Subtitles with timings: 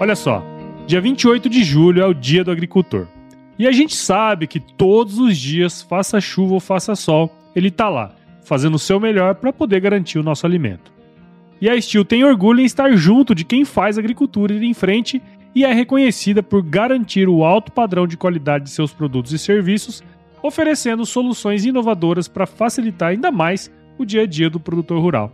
[0.00, 0.44] Olha só,
[0.88, 3.06] dia 28 de julho é o Dia do Agricultor.
[3.56, 7.88] E a gente sabe que todos os dias, faça chuva ou faça sol, ele tá
[7.88, 8.12] lá,
[8.44, 10.92] fazendo o seu melhor para poder garantir o nosso alimento.
[11.60, 15.22] E a Steel tem orgulho em estar junto de quem faz agricultura ir em frente
[15.54, 20.02] e é reconhecida por garantir o alto padrão de qualidade de seus produtos e serviços,
[20.42, 25.32] oferecendo soluções inovadoras para facilitar ainda mais o dia a dia do produtor rural.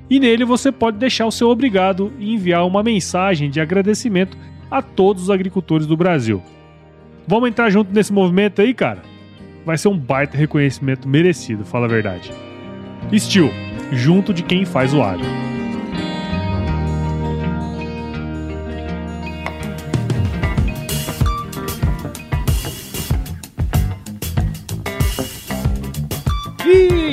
[0.09, 4.37] e nele você pode deixar o seu obrigado e enviar uma mensagem de agradecimento
[4.71, 6.43] a todos os agricultores do Brasil.
[7.27, 9.03] Vamos entrar junto nesse movimento aí, cara?
[9.65, 12.31] Vai ser um baita reconhecimento merecido, fala a verdade.
[13.17, 13.51] Steel,
[13.91, 15.27] junto de quem faz o agro.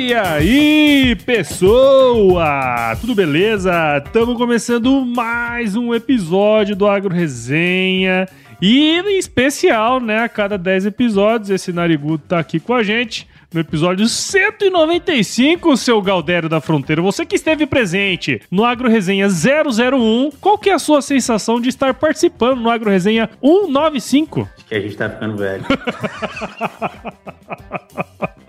[0.03, 2.93] E aí, pessoa?
[2.99, 4.03] Tudo beleza?
[4.05, 8.27] Estamos começando mais um episódio do Agro Resenha.
[8.61, 13.29] E em especial, né, a cada 10 episódios, esse narigudo tá aqui com a gente.
[13.53, 20.31] No episódio 195, seu Galdério da Fronteira, você que esteve presente no Agro Resenha 001,
[20.41, 24.49] qual que é a sua sensação de estar participando no Agro Resenha 195?
[24.53, 25.63] Acho que a gente tá ficando velho.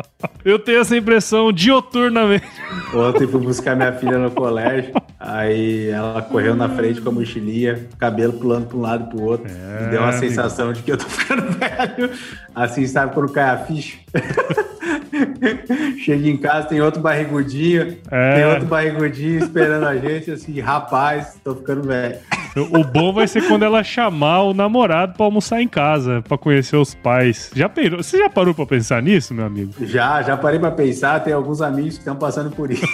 [0.45, 2.45] Eu tenho essa impressão dioturnamente.
[2.93, 7.89] Ontem fui buscar minha filha no colégio, aí ela correu na frente com a mochilinha,
[7.99, 9.51] cabelo pulando para um lado e pro outro.
[9.51, 10.27] É, deu uma amigo.
[10.27, 12.11] sensação de que eu tô ficando velho.
[12.55, 13.97] Assim, sabe quando cai a ficha?
[16.05, 18.35] Chega em casa, tem outro barrigudinho, é.
[18.35, 22.19] tem outro barrigudinho esperando a gente, assim, rapaz, tô ficando velho.
[22.57, 26.77] O bom vai ser quando ela chamar o namorado para almoçar em casa, para conhecer
[26.77, 27.51] os pais.
[27.55, 28.03] Já perou?
[28.03, 29.73] Você já parou para pensar nisso, meu amigo?
[29.81, 31.21] Já, já parei para pensar.
[31.21, 32.87] Tem alguns amigos que estão passando por isso.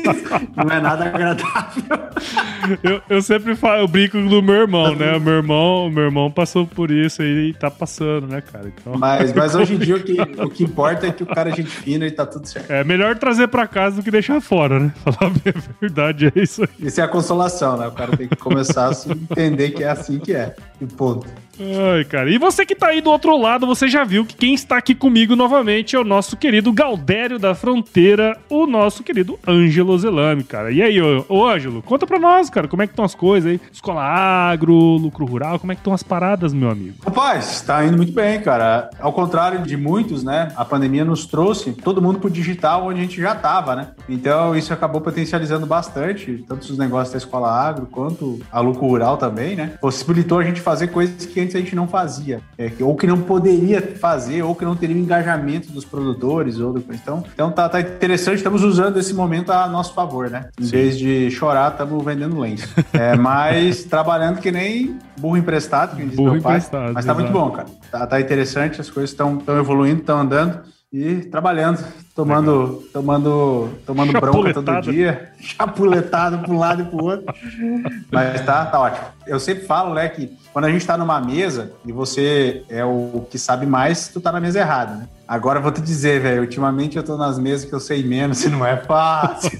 [0.56, 1.82] Não é nada agradável.
[2.82, 5.16] Eu, eu sempre falo, eu brinco do meu irmão, né?
[5.16, 8.72] O meu irmão, meu irmão passou por isso e tá passando, né, cara?
[8.74, 8.98] Então...
[8.98, 11.54] Mas, mas hoje em dia o que, o que importa é que o cara é
[11.54, 12.70] gente fina e tá tudo certo.
[12.70, 14.92] É melhor trazer para casa do que deixar fora, né?
[15.04, 16.86] Falar a verdade, é isso aí.
[16.86, 17.86] Isso é a consolação, né?
[17.86, 20.54] O cara tem que começar a entender que é assim que é.
[20.80, 21.26] E ponto.
[21.60, 22.30] Ai, cara.
[22.30, 24.94] E você que tá aí do outro lado, você já viu que quem está aqui
[24.94, 30.70] comigo novamente é o nosso querido Galdério da Fronteira, o nosso querido Ângelo Zelame, cara.
[30.70, 33.50] E aí, ô, ô Ângelo, conta pra nós, cara, como é que estão as coisas
[33.50, 33.60] aí?
[33.72, 36.96] Escola agro, lucro rural, como é que estão as paradas, meu amigo?
[37.04, 38.90] Rapaz, tá indo muito bem, cara.
[38.98, 43.02] Ao contrário de muitos, né, a pandemia nos trouxe todo mundo pro digital onde a
[43.02, 43.88] gente já tava, né?
[44.08, 49.16] Então, isso acabou potencializando bastante, tanto os negócios da escola agro quanto a lucro rural
[49.16, 49.74] também, né?
[49.80, 53.20] Possibilitou a gente fazer coisas que antes a gente não fazia, é, ou que não
[53.20, 57.68] poderia fazer, ou que não teria o engajamento dos produtores, ou do, então, então tá,
[57.68, 60.48] tá interessante, estamos usando esse momento a nosso favor, né?
[60.60, 60.70] Em Sim.
[60.70, 62.68] vez de chorar, estamos vendendo lenço.
[62.92, 66.54] É, mas trabalhando que nem burro emprestado, que diz burro meu pai.
[66.54, 67.20] Mas tá exato.
[67.20, 67.68] muito bom, cara.
[67.90, 70.60] Tá, tá interessante, as coisas estão evoluindo, estão andando
[70.92, 71.82] e trabalhando,
[72.14, 77.34] tomando, tomando, tomando bronca todo dia, chapuletado para um lado e para o outro.
[78.10, 79.06] Mas tá, tá ótimo.
[79.26, 83.26] Eu sempre falo, né, que quando a gente está numa mesa e você é o
[83.30, 85.08] que sabe mais, tu tá na mesa errada, né?
[85.32, 88.44] Agora eu vou te dizer, velho, ultimamente eu tô nas mesas que eu sei menos
[88.44, 89.58] e não é fácil.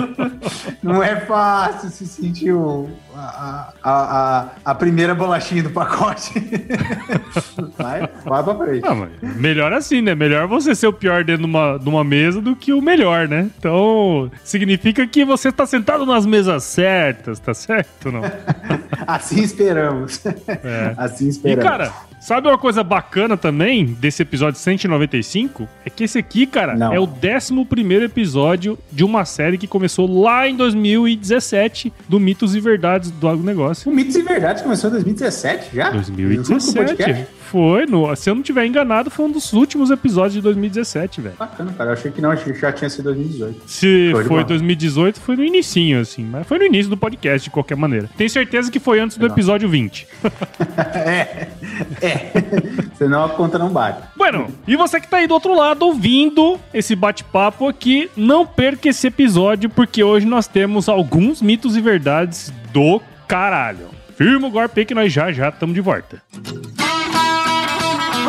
[0.82, 6.34] não é fácil se sentir o, a, a, a, a, primeira bolachinha do pacote.
[7.78, 8.82] vai, vai pra frente.
[8.82, 10.14] Não, melhor assim, né?
[10.14, 13.28] Melhor você ser o pior dentro de uma, de uma mesa do que o melhor,
[13.28, 13.50] né?
[13.58, 18.22] Então, significa que você tá sentado nas mesas certas, tá certo não?
[19.06, 20.20] assim esperamos.
[20.26, 20.94] É.
[20.96, 21.64] Assim esperamos.
[21.64, 25.68] E, cara, Sabe uma coisa bacana também desse episódio 195?
[25.84, 26.92] É que esse aqui, cara, Não.
[26.92, 32.60] é o 11 episódio de uma série que começou lá em 2017 do Mitos e
[32.60, 33.90] Verdades do Agronegócio.
[33.90, 35.90] O Mitos e Verdades começou em 2017 já?
[35.90, 37.26] 2017.
[37.52, 41.36] Foi, no, se eu não tiver enganado, foi um dos últimos episódios de 2017, velho.
[41.38, 41.90] Bacana, cara.
[41.90, 43.64] Eu achei que não, achei que já tinha sido 2018.
[43.66, 46.24] Se foi, foi 2018, foi no inicinho, assim.
[46.24, 48.08] Mas foi no início do podcast, de qualquer maneira.
[48.16, 50.08] Tenho certeza que foi antes do episódio 20.
[50.96, 51.48] é,
[52.00, 52.32] é.
[52.94, 54.00] Senão a conta não bate.
[54.16, 58.88] Bueno, e você que tá aí do outro lado ouvindo esse bate-papo aqui, não perca
[58.88, 63.90] esse episódio, porque hoje nós temos alguns mitos e verdades do caralho.
[64.16, 66.22] Firma o golpe que nós já já estamos de volta.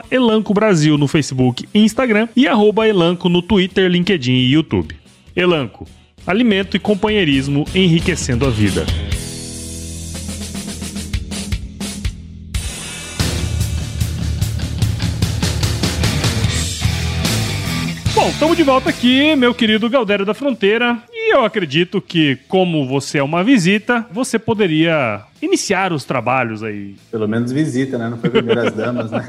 [0.09, 4.95] Elanco Brasil no Facebook e Instagram e arroba Elanco no Twitter, LinkedIn e YouTube.
[5.35, 5.85] Elanco,
[6.25, 8.85] alimento e companheirismo enriquecendo a vida.
[18.35, 20.97] Estamos de volta aqui, meu querido Galdério da Fronteira.
[21.09, 26.97] E eu acredito que, como você é uma visita, você poderia iniciar os trabalhos aí.
[27.09, 28.09] Pelo menos visita, né?
[28.09, 29.25] Não foi primeiras damas, né?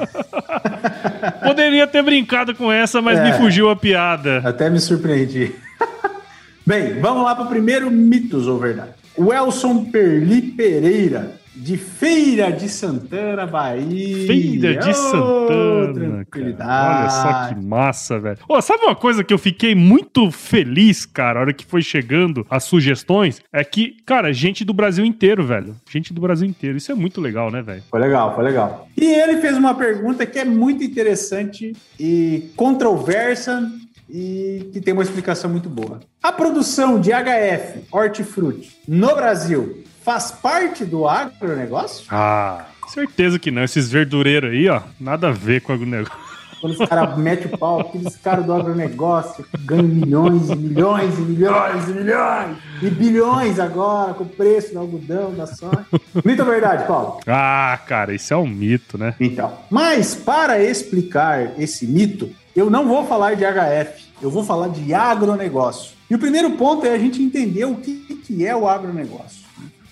[1.41, 4.43] Poderia ter brincado com essa, mas é, me fugiu a piada.
[4.44, 5.55] Até me surpreendi.
[6.67, 8.91] Bem, vamos lá para o primeiro mitos ou verdade.
[9.17, 14.26] O Elson Perli Pereira de Feira de Santana, Bahia.
[14.26, 16.26] Feira de oh, Santana.
[16.26, 17.00] Cara.
[17.00, 18.38] Olha só que massa, velho.
[18.49, 22.47] Oh, sabe uma coisa que eu fiquei muito feliz, cara, a hora que foi chegando
[22.50, 23.41] as sugestões?
[23.53, 25.75] É que, cara, gente do Brasil inteiro, velho.
[25.91, 26.76] Gente do Brasil inteiro.
[26.76, 27.82] Isso é muito legal, né, velho?
[27.91, 28.88] Foi legal, foi legal.
[28.97, 33.70] E ele fez uma pergunta que é muito interessante e controversa
[34.08, 36.00] e que tem uma explicação muito boa.
[36.23, 42.06] A produção de HF, hortifruti, no Brasil faz parte do agronegócio?
[42.11, 43.64] Ah, certeza que não.
[43.64, 46.17] Esses verdureiros aí, ó, nada a ver com o agronegócio.
[46.61, 51.19] Quando os caras metem o pau, aqueles caras do agronegócio que ganham milhões e milhões
[51.19, 55.85] e milhões e milhões e bilhões agora com o preço do algodão, da soja.
[56.25, 57.20] Mito ou verdade, Paulo?
[57.26, 59.12] Ah, cara, isso é um mito, né?
[59.19, 64.69] Então, mas para explicar esse mito, eu não vou falar de HF, eu vou falar
[64.69, 65.97] de agronegócio.
[66.08, 69.45] E o primeiro ponto é a gente entender o que, que é o agronegócio.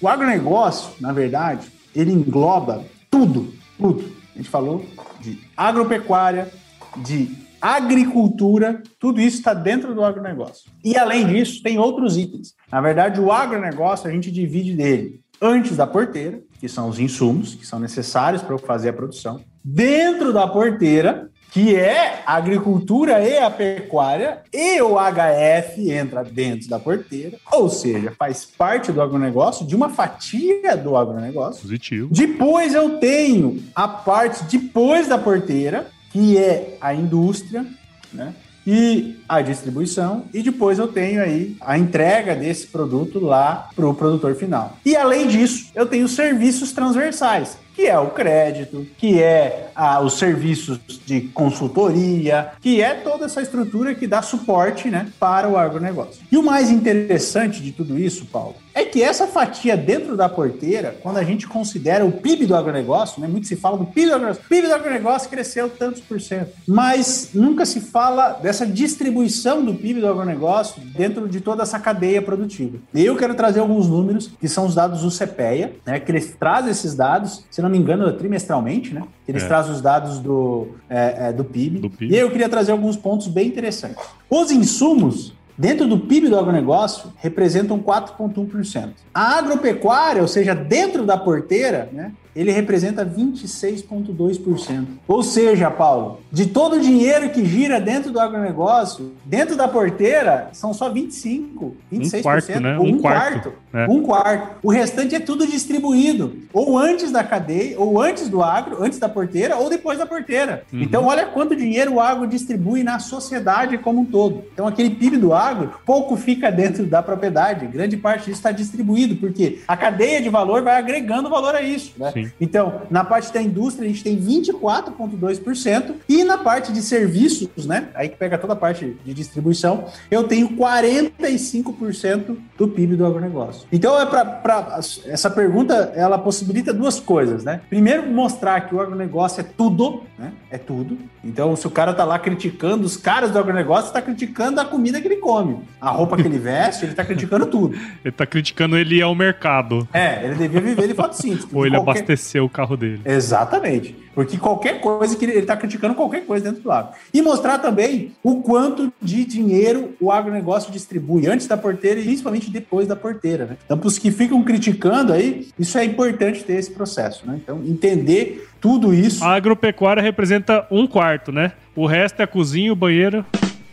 [0.05, 1.67] O agronegócio, na verdade,
[1.97, 4.05] ele engloba tudo, tudo.
[4.35, 4.85] A gente falou
[5.19, 6.53] de agropecuária,
[6.99, 10.71] de agricultura, tudo isso está dentro do agronegócio.
[10.85, 12.53] E além disso, tem outros itens.
[12.71, 17.55] Na verdade, o agronegócio a gente divide dele antes da porteira, que são os insumos
[17.55, 19.41] que são necessários para fazer a produção.
[19.65, 26.69] Dentro da porteira, que é a agricultura e a pecuária, e o HF entra dentro
[26.69, 31.63] da porteira, ou seja, faz parte do agronegócio, de uma fatia do agronegócio.
[31.63, 32.09] Positivo.
[32.13, 37.65] Depois eu tenho a parte depois da porteira, que é a indústria,
[38.13, 38.35] né?
[38.67, 43.95] e a distribuição, e depois eu tenho aí a entrega desse produto lá para o
[43.95, 44.77] produtor final.
[44.85, 49.71] E além disso, eu tenho serviços transversais, que é o crédito, que é
[50.05, 55.57] os serviços de consultoria, que é toda essa estrutura que dá suporte né, para o
[55.57, 56.23] agronegócio.
[56.31, 60.97] E o mais interessante de tudo isso, Paulo, é que essa fatia dentro da porteira,
[61.03, 64.15] quando a gente considera o PIB do agronegócio, né, muito se fala do PIB do
[64.15, 69.24] agronegócio, o PIB do agronegócio cresceu tantos por cento, mas nunca se fala dessa distribuição
[69.65, 72.79] do PIB do agronegócio dentro de toda essa cadeia produtiva.
[72.93, 76.35] E eu quero trazer alguns números, que são os dados do CPEA, né, que eles
[76.39, 79.03] trazem esses dados, se não me engano, trimestralmente, né?
[79.27, 79.47] Eles é.
[79.47, 81.79] trazem os dados do, é, é, do, PIB.
[81.79, 82.15] do PIB.
[82.15, 84.03] E eu queria trazer alguns pontos bem interessantes.
[84.29, 88.91] Os insumos dentro do PIB do agronegócio, representam 4,1%.
[89.13, 94.87] A agropecuária, ou seja, dentro da porteira, né, ele representa 26,2%.
[95.07, 100.49] Ou seja, Paulo, de todo o dinheiro que gira dentro do agronegócio, dentro da porteira,
[100.53, 102.19] são só 25, 26%.
[102.19, 102.79] Um quarto, né?
[102.79, 103.51] Um, um quarto.
[103.51, 103.87] quarto é.
[103.89, 104.57] Um quarto.
[104.63, 109.09] O restante é tudo distribuído, ou antes da cadeia, ou antes do agro, antes da
[109.09, 110.65] porteira, ou depois da porteira.
[110.73, 110.83] Uhum.
[110.83, 114.45] Então, olha quanto dinheiro o agro distribui na sociedade como um todo.
[114.53, 119.17] Então, aquele PIB do agro, pouco fica dentro da propriedade, grande parte disso está distribuído,
[119.17, 121.95] porque a cadeia de valor vai agregando valor a isso.
[121.99, 122.24] Né?
[122.41, 127.89] Então, na parte da indústria, a gente tem 24,2%, e na parte de serviços, né?
[127.95, 133.67] Aí que pega toda a parte de distribuição, eu tenho 45% do PIB do agronegócio.
[133.73, 137.61] Então, é para essa pergunta, ela possibilita duas coisas, né?
[137.69, 140.33] Primeiro, mostrar que o agronegócio é tudo, né?
[140.51, 140.99] É tudo.
[141.23, 145.01] Então, se o cara tá lá criticando os caras do agronegócio, está criticando a comida
[145.01, 147.75] que ele come, a roupa que ele veste, ele está criticando tudo.
[148.05, 149.89] ele está criticando ele ao mercado.
[149.93, 151.49] É, ele devia viver de fotossíntese.
[151.53, 151.91] Ou ele qualquer...
[151.91, 153.01] abasteceu o carro dele.
[153.05, 153.97] Exatamente.
[154.15, 156.93] Porque qualquer coisa que ele está criticando qualquer coisa dentro do agro.
[157.13, 162.51] E mostrar também o quanto de dinheiro o agronegócio distribui antes da porteira e principalmente
[162.51, 163.47] depois da porteira.
[163.47, 163.57] Né?
[163.65, 167.27] Então, para os que ficam criticando aí, isso é importante ter esse processo.
[167.27, 167.41] Né?
[167.43, 169.25] Então, entender tudo isso.
[169.25, 171.53] A agropecuária representa um quarto, né?
[171.75, 173.25] O resto é a cozinha, o banheiro.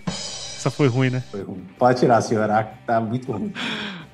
[0.07, 1.24] Essa foi ruim, né?
[1.31, 1.62] Foi ruim.
[1.77, 3.53] Pode tirar, senhora, tá muito ruim.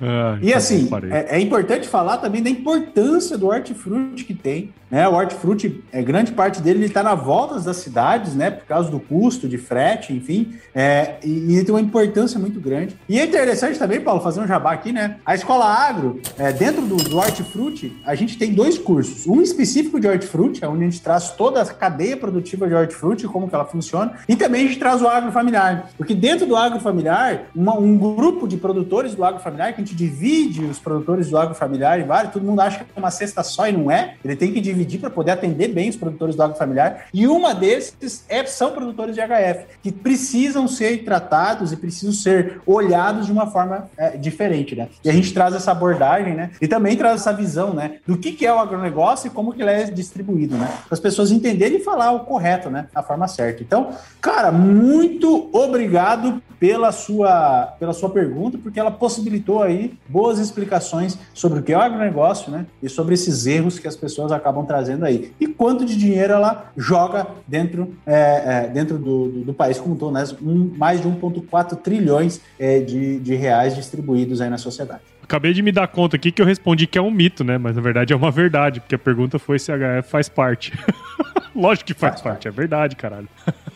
[0.00, 4.72] Ah, e assim, é, é, importante falar também da importância do hortifruti que tem.
[4.90, 5.06] Né?
[5.06, 8.50] O hortifruti, é, grande parte dele está na volta das cidades, né?
[8.50, 10.54] Por causa do custo de frete, enfim.
[10.74, 12.96] É, e, e tem uma importância muito grande.
[13.08, 15.16] E é interessante também, Paulo, fazer um jabá aqui, né?
[15.26, 19.26] A Escola Agro, é, dentro do, do hortifruti, a gente tem dois cursos.
[19.26, 23.26] Um específico de hortifruti, é onde a gente traz toda a cadeia produtiva de hortifruti,
[23.26, 24.12] como que ela funciona.
[24.26, 25.90] E também a gente traz o agro familiar.
[25.98, 29.84] Porque dentro do agro familiar, uma, um grupo de produtores do agro familiar que a
[29.84, 33.42] gente divide os produtores do agrofamiliar em vários, todo mundo acha que é uma cesta
[33.42, 34.14] só e não é.
[34.24, 37.06] Ele tem que dividir para poder atender bem os produtores do agrofamiliar.
[37.12, 42.60] E uma desses é, são produtores de HF, que precisam ser tratados e precisam ser
[42.66, 44.88] olhados de uma forma é, diferente, né?
[45.04, 46.50] E a gente traz essa abordagem, né?
[46.60, 47.98] E também traz essa visão, né?
[48.06, 50.66] Do que, que é o agronegócio e como que ele é distribuído, né?
[50.86, 52.86] Para as pessoas entenderem e falar o correto, né?
[52.94, 53.62] A forma certa.
[53.62, 53.90] Então,
[54.20, 61.18] cara, muito obrigado pela sua, pela sua pergunta, porque ela possibilitou aí aí boas explicações
[61.32, 62.66] sobre o que é o agronegócio, né?
[62.82, 65.32] E sobre esses erros que as pessoas acabam trazendo aí.
[65.40, 69.94] E quanto de dinheiro ela joga dentro, é, é, dentro do, do, do, país como
[69.94, 70.24] um todo, né?
[70.42, 75.02] Um, mais de 1,4 trilhões é, de, de reais distribuídos aí na sociedade.
[75.22, 77.58] Acabei de me dar conta aqui que eu respondi que é um mito, né?
[77.58, 80.72] Mas na verdade é uma verdade, porque a pergunta foi se a HF faz parte.
[81.54, 82.44] Lógico que faz, faz parte.
[82.44, 83.28] parte, é verdade, caralho.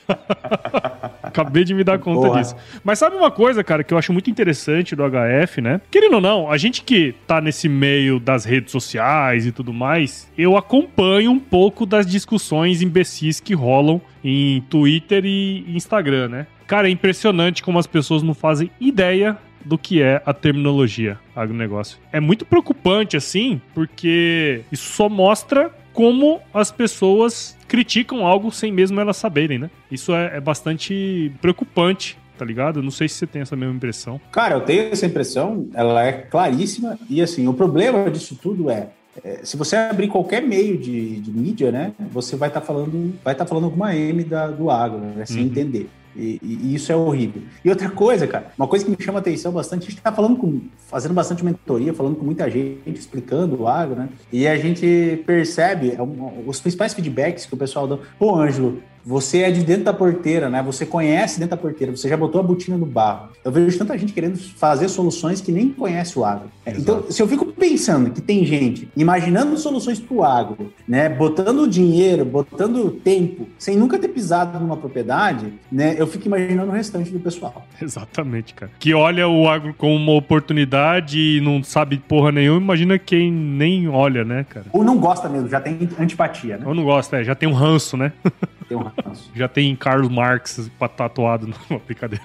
[1.32, 2.54] Acabei de me dar conta disso.
[2.84, 5.80] Mas sabe uma coisa, cara, que eu acho muito interessante do HF, né?
[5.90, 10.30] Querendo ou não, a gente que tá nesse meio das redes sociais e tudo mais,
[10.36, 16.46] eu acompanho um pouco das discussões imbecis que rolam em Twitter e Instagram, né?
[16.66, 21.98] Cara, é impressionante como as pessoas não fazem ideia do que é a terminologia agronegócio.
[22.12, 29.00] É muito preocupante, assim, porque isso só mostra como as pessoas criticam algo sem mesmo
[29.00, 29.70] elas saberem, né?
[29.90, 32.82] Isso é, é bastante preocupante tá ligado?
[32.82, 34.20] Não sei se você tem essa mesma impressão.
[34.32, 38.88] Cara, eu tenho essa impressão, ela é claríssima, e assim, o problema disso tudo é,
[39.22, 43.14] é se você abrir qualquer meio de, de mídia, né, você vai estar tá falando,
[43.22, 45.46] vai estar tá falando alguma M da, do agro, né, sem uhum.
[45.46, 45.88] entender.
[46.16, 47.42] E, e, isso é horrível.
[47.64, 50.36] E outra coisa, cara, uma coisa que me chama atenção bastante, a gente tá falando
[50.36, 54.08] com, fazendo bastante mentoria, falando com muita gente, explicando o agro, né?
[54.32, 57.98] E a gente percebe é um, os principais feedbacks que o pessoal dá.
[58.18, 60.62] Pô, Ângelo, você é de dentro da porteira, né?
[60.62, 63.30] Você conhece dentro da porteira, você já botou a botina no barro.
[63.44, 66.50] Eu vejo tanta gente querendo fazer soluções que nem conhece o agro.
[66.64, 71.08] É, então, se eu fico pensando que tem gente imaginando soluções para o agro, né?
[71.08, 75.96] Botando dinheiro, botando tempo, sem nunca ter pisado numa propriedade, né?
[75.98, 77.66] Eu fico imaginando o restante do pessoal.
[77.80, 78.70] Exatamente, cara.
[78.78, 83.88] Que olha o agro como uma oportunidade e não sabe porra nenhuma, imagina quem nem
[83.88, 84.66] olha, né, cara?
[84.72, 86.64] Ou não gosta mesmo, já tem antipatia, né?
[86.66, 88.12] Ou não gosta, é, já tem um ranço, né?
[88.72, 89.30] Tem um ranço.
[89.34, 92.24] Já tem Karl Marx tatuado numa brincadeira.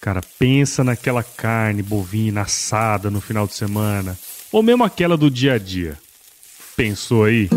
[0.00, 4.18] Cara, pensa naquela carne bovina assada no final de semana.
[4.50, 5.98] Ou mesmo aquela do dia a dia.
[6.74, 7.50] Pensou aí?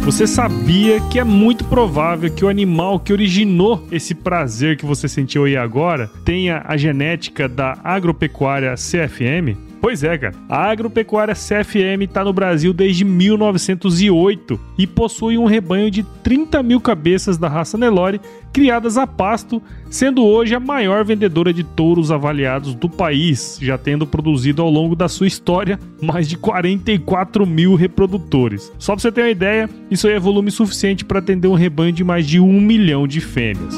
[0.00, 5.06] Você sabia que é muito provável que o animal que originou esse prazer que você
[5.06, 9.67] sentiu aí agora tenha a genética da agropecuária CFM?
[9.80, 10.34] Pois é, cara.
[10.48, 16.80] A agropecuária CFM está no Brasil desde 1908 e possui um rebanho de 30 mil
[16.80, 18.20] cabeças da raça Nelore
[18.52, 24.06] criadas a pasto, sendo hoje a maior vendedora de touros avaliados do país, já tendo
[24.06, 28.72] produzido ao longo da sua história mais de 44 mil reprodutores.
[28.78, 31.92] Só para você ter uma ideia, isso aí é volume suficiente para atender um rebanho
[31.92, 33.76] de mais de um milhão de fêmeas.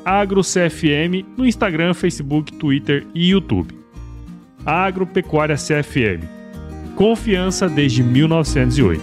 [0.05, 3.75] agrocfm no Instagram, Facebook, Twitter e YouTube.
[4.65, 6.23] Agropecuária CFM.
[6.95, 9.03] Confiança desde 1908.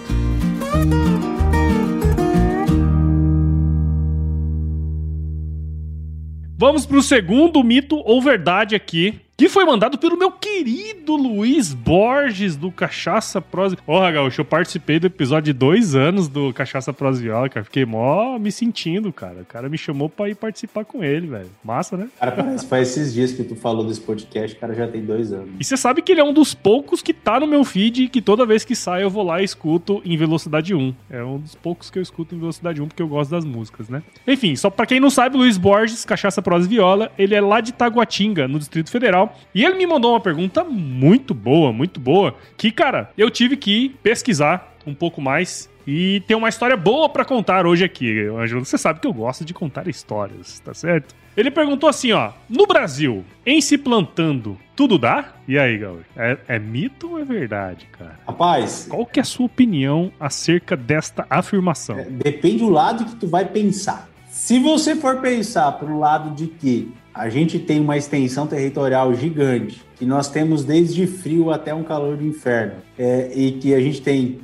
[6.57, 11.73] Vamos para o segundo mito ou verdade aqui que foi mandado pelo meu querido Luiz
[11.73, 13.75] Borges do Cachaça Prosa.
[13.75, 17.65] Porra, Gaúcho, eu participei do episódio de dois anos do Cachaça Prosa Viola, cara.
[17.65, 19.41] Fiquei mó me sentindo, cara.
[19.41, 21.49] O cara me chamou pra ir participar com ele, velho.
[21.61, 22.07] Massa, né?
[22.17, 25.49] Cara, parece faz esses dias que tu falou desse podcast, cara já tem dois anos.
[25.59, 28.21] E você sabe que ele é um dos poucos que tá no meu feed que
[28.21, 30.95] toda vez que sai eu vou lá e escuto em velocidade 1.
[31.09, 33.89] É um dos poucos que eu escuto em velocidade 1 porque eu gosto das músicas,
[33.89, 34.01] né?
[34.25, 37.73] Enfim, só pra quem não sabe, Luiz Borges, Cachaça Prosa Viola, ele é lá de
[37.73, 39.24] Taguatinga, no Distrito Federal.
[39.53, 43.89] E ele me mandou uma pergunta muito boa, muito boa, que, cara, eu tive que
[44.01, 48.65] pesquisar um pouco mais e tem uma história boa para contar hoje aqui, Ângelo.
[48.65, 51.13] Você sabe que eu gosto de contar histórias, tá certo?
[51.37, 55.33] Ele perguntou assim, ó: No Brasil, em se plantando, tudo dá?
[55.47, 56.05] E aí, Gaúcho?
[56.15, 58.19] É, é, mito ou é verdade, cara?
[58.25, 58.87] Rapaz.
[58.89, 61.99] Qual que é a sua opinião acerca desta afirmação?
[61.99, 64.09] É, depende do lado que tu vai pensar.
[64.27, 69.81] Se você for pensar pro lado de que a gente tem uma extensão territorial gigante,
[69.95, 74.01] que nós temos desde frio até um calor de inferno, é, e que a gente
[74.01, 74.39] tem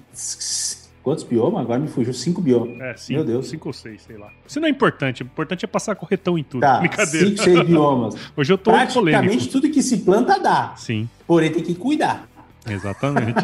[1.03, 1.61] Quantos biomas?
[1.61, 2.13] Agora me fugiu.
[2.13, 2.79] Cinco biomas.
[2.79, 3.49] É, cinco, Meu Deus.
[3.49, 4.29] Cinco ou seis, sei lá.
[4.47, 5.23] Isso não é importante.
[5.23, 6.61] O importante é passar corretão em tudo.
[6.61, 7.27] Tá, Brincadeira.
[7.27, 8.15] cinco, seis biomas.
[8.37, 9.51] Hoje eu tô Praticamente polêmico.
[9.51, 10.73] tudo que se planta dá.
[10.77, 11.09] Sim.
[11.25, 12.29] Porém, tem que cuidar.
[12.70, 13.44] Exatamente.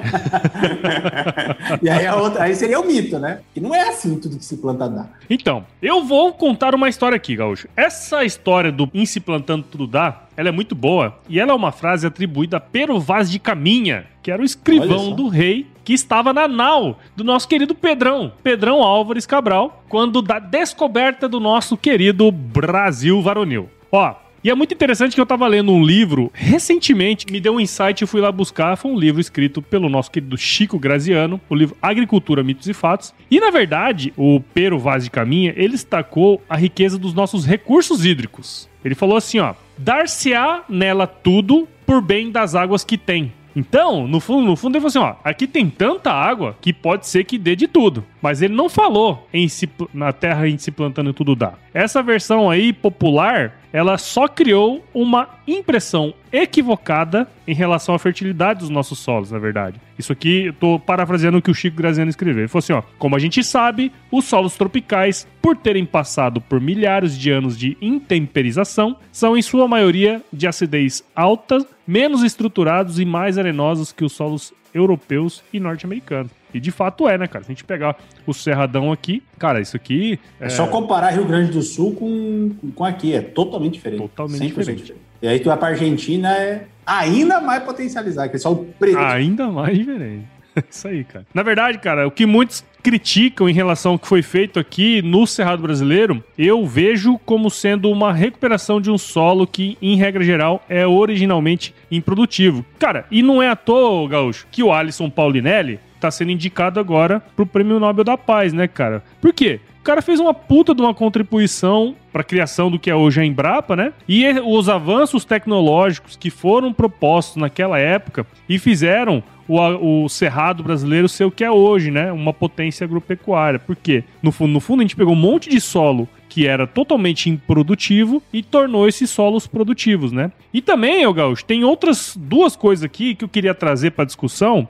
[1.81, 3.41] e aí, a outra, aí seria o mito, né?
[3.53, 5.07] Que não é assim tudo que se planta dá.
[5.29, 7.67] Então, eu vou contar uma história aqui, Gaúcho.
[7.75, 11.17] Essa história do em se plantando tudo dá, ela é muito boa.
[11.27, 15.13] E ela é uma frase atribuída a Pero Vaz de Caminha, que era o escrivão
[15.13, 20.37] do rei que estava na nau do nosso querido Pedrão, Pedrão Álvares Cabral, quando da
[20.37, 23.69] descoberta do nosso querido Brasil varonil.
[23.89, 24.13] Ó,
[24.47, 28.01] e é muito interessante que eu tava lendo um livro recentemente, me deu um insight
[28.01, 28.77] e fui lá buscar.
[28.77, 33.13] Foi um livro escrito pelo nosso querido Chico Graziano, o livro Agricultura, Mitos e Fatos.
[33.29, 38.05] E na verdade, o Pero Vaz de Caminha, ele destacou a riqueza dos nossos recursos
[38.05, 38.69] hídricos.
[38.85, 44.19] Ele falou assim, ó: "Dar-se-á nela tudo por bem das águas que tem, então, no
[44.19, 47.39] fundo, no fundo, ele falou assim: ó, aqui tem tanta água que pode ser que
[47.39, 48.05] dê de tudo.
[48.21, 51.53] Mas ele não falou em se, na terra em se plantando tudo dá.
[51.73, 58.69] Essa versão aí popular, ela só criou uma impressão equivocada em relação à fertilidade dos
[58.69, 59.79] nossos solos, na verdade.
[59.97, 62.41] Isso aqui, eu tô parafraseando o que o Chico Graziano escreveu.
[62.41, 66.59] Ele falou assim, ó, como a gente sabe, os solos tropicais, por terem passado por
[66.59, 73.05] milhares de anos de intemperização, são em sua maioria de acidez alta, menos estruturados e
[73.05, 76.31] mais arenosos que os solos europeus e norte-americanos.
[76.53, 77.43] E de fato é, né, cara?
[77.43, 80.19] Se a gente pegar o Cerradão aqui, cara, isso aqui.
[80.39, 84.01] É, é só comparar Rio Grande do Sul com, com aqui, é totalmente diferente.
[84.01, 84.81] Totalmente diferente.
[84.83, 85.01] diferente.
[85.21, 88.97] E aí tu vai pra Argentina, é ainda mais potencializar, que é só o preto.
[88.97, 90.25] Ainda mais diferente.
[90.69, 91.25] Isso aí, cara.
[91.33, 95.27] Na verdade, cara, o que muitos criticam em relação ao que foi feito aqui no
[95.27, 100.63] Cerrado Brasileiro, eu vejo como sendo uma recuperação de um solo que, em regra geral,
[100.69, 102.65] é originalmente improdutivo.
[102.79, 107.21] Cara, e não é à toa, Gaúcho, que o Alisson Paulinelli tá sendo indicado agora
[107.35, 109.03] pro Prêmio Nobel da Paz, né, cara?
[109.21, 109.59] Por quê?
[109.87, 113.25] cara fez uma puta de uma contribuição para a criação do que é hoje a
[113.25, 113.93] Embrapa, né?
[114.05, 121.07] E os avanços tecnológicos que foram propostos naquela época e fizeram o, o Cerrado brasileiro
[121.07, 122.11] ser o que é hoje, né?
[122.11, 123.59] Uma potência agropecuária.
[123.59, 124.03] Por quê?
[124.21, 128.21] No fundo, no fundo, a gente pegou um monte de solo que era totalmente improdutivo
[128.31, 130.31] e tornou esses solos produtivos, né?
[130.53, 134.67] E também, El Gaúcho, tem outras duas coisas aqui que eu queria trazer para discussão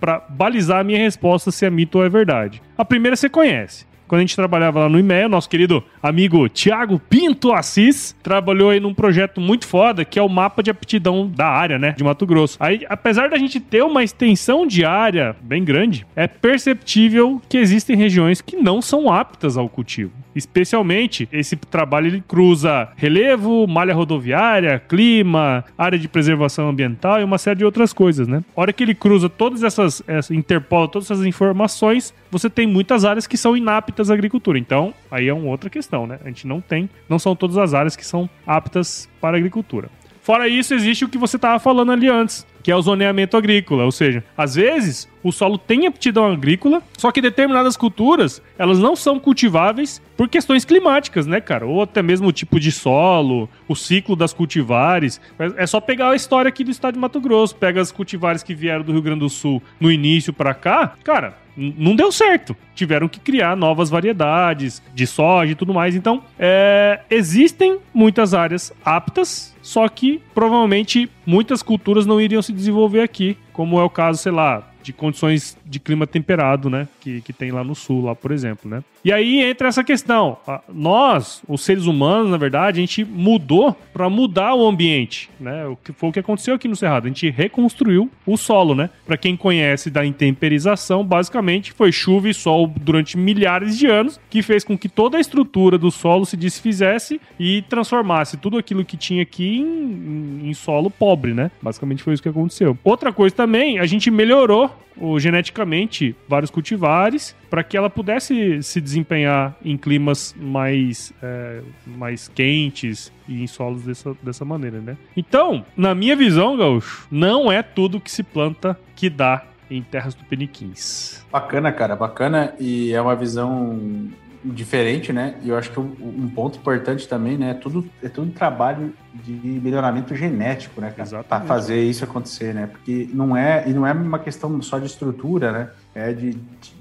[0.00, 2.62] para balizar a minha resposta se é mito ou é verdade.
[2.76, 6.98] A primeira você conhece quando a gente trabalhava lá no IMEA, nosso querido amigo Tiago
[6.98, 11.46] Pinto Assis trabalhou aí num projeto muito foda, que é o mapa de aptidão da
[11.46, 12.56] área, né, de Mato Grosso.
[12.58, 17.94] Aí, apesar da gente ter uma extensão de área bem grande, é perceptível que existem
[17.94, 20.10] regiões que não são aptas ao cultivo.
[20.34, 27.38] Especialmente, esse trabalho ele cruza relevo, malha rodoviária, clima, área de preservação ambiental e uma
[27.38, 28.42] série de outras coisas, né?
[28.56, 33.04] A hora que ele cruza todas essas, essa, interpola todas essas informações, você tem muitas
[33.04, 34.58] áreas que são inaptas à agricultura.
[34.58, 36.18] Então, aí é uma outra questão, né?
[36.24, 39.90] A gente não tem, não são todas as áreas que são aptas para agricultura.
[40.22, 43.84] Fora isso, existe o que você estava falando ali antes, que é o zoneamento agrícola,
[43.84, 48.96] ou seja, às vezes o solo tem aptidão agrícola, só que determinadas culturas, elas não
[48.96, 51.66] são cultiváveis por questões climáticas, né, cara?
[51.66, 55.20] Ou até mesmo o tipo de solo, o ciclo das cultivares.
[55.56, 58.54] É só pegar a história aqui do estado de Mato Grosso, pega as cultivares que
[58.54, 62.56] vieram do Rio Grande do Sul no início para cá, cara, não deu certo.
[62.74, 65.94] Tiveram que criar novas variedades de soja e tudo mais.
[65.94, 73.02] Então, é, existem muitas áreas aptas, só que provavelmente muitas culturas não iriam se desenvolver
[73.02, 76.88] aqui, como é o caso, sei lá, de condições de clima temperado, né?
[77.00, 78.82] Que, que tem lá no sul, lá, por exemplo, né?
[79.04, 80.36] E aí entra essa questão.
[80.68, 85.66] Nós, os seres humanos, na verdade, a gente mudou para mudar o ambiente, né?
[85.66, 87.04] O que foi o que aconteceu aqui no Cerrado.
[87.04, 88.90] A gente reconstruiu o solo, né?
[89.06, 94.42] Para quem conhece da intemperização, basicamente foi chuva e sol durante milhares de anos que
[94.42, 98.96] fez com que toda a estrutura do solo se desfizesse e transformasse tudo aquilo que
[98.96, 101.50] tinha aqui em, em solo pobre, né?
[101.62, 102.76] Basicamente foi isso que aconteceu.
[102.84, 104.70] Outra coisa também, a gente melhorou
[105.18, 113.12] geneticamente vários cultivares para que ela pudesse se desempenhar em climas mais, é, mais quentes
[113.28, 114.96] e em solos dessa, dessa maneira, né?
[115.16, 120.14] Então, na minha visão, Gaúcho, não é tudo que se planta que dá em terras
[120.14, 121.24] tupiniquins.
[121.30, 122.54] Bacana, cara, bacana.
[122.58, 124.10] E é uma visão
[124.42, 125.34] diferente, né?
[125.42, 127.50] E eu acho que um, ponto importante também, né?
[127.50, 131.22] É tudo, é tudo trabalho de melhoramento genético, né, cara?
[131.22, 132.66] Para fazer isso acontecer, né?
[132.66, 135.70] Porque não é, e não é uma questão só de estrutura, né?
[135.94, 136.38] É de,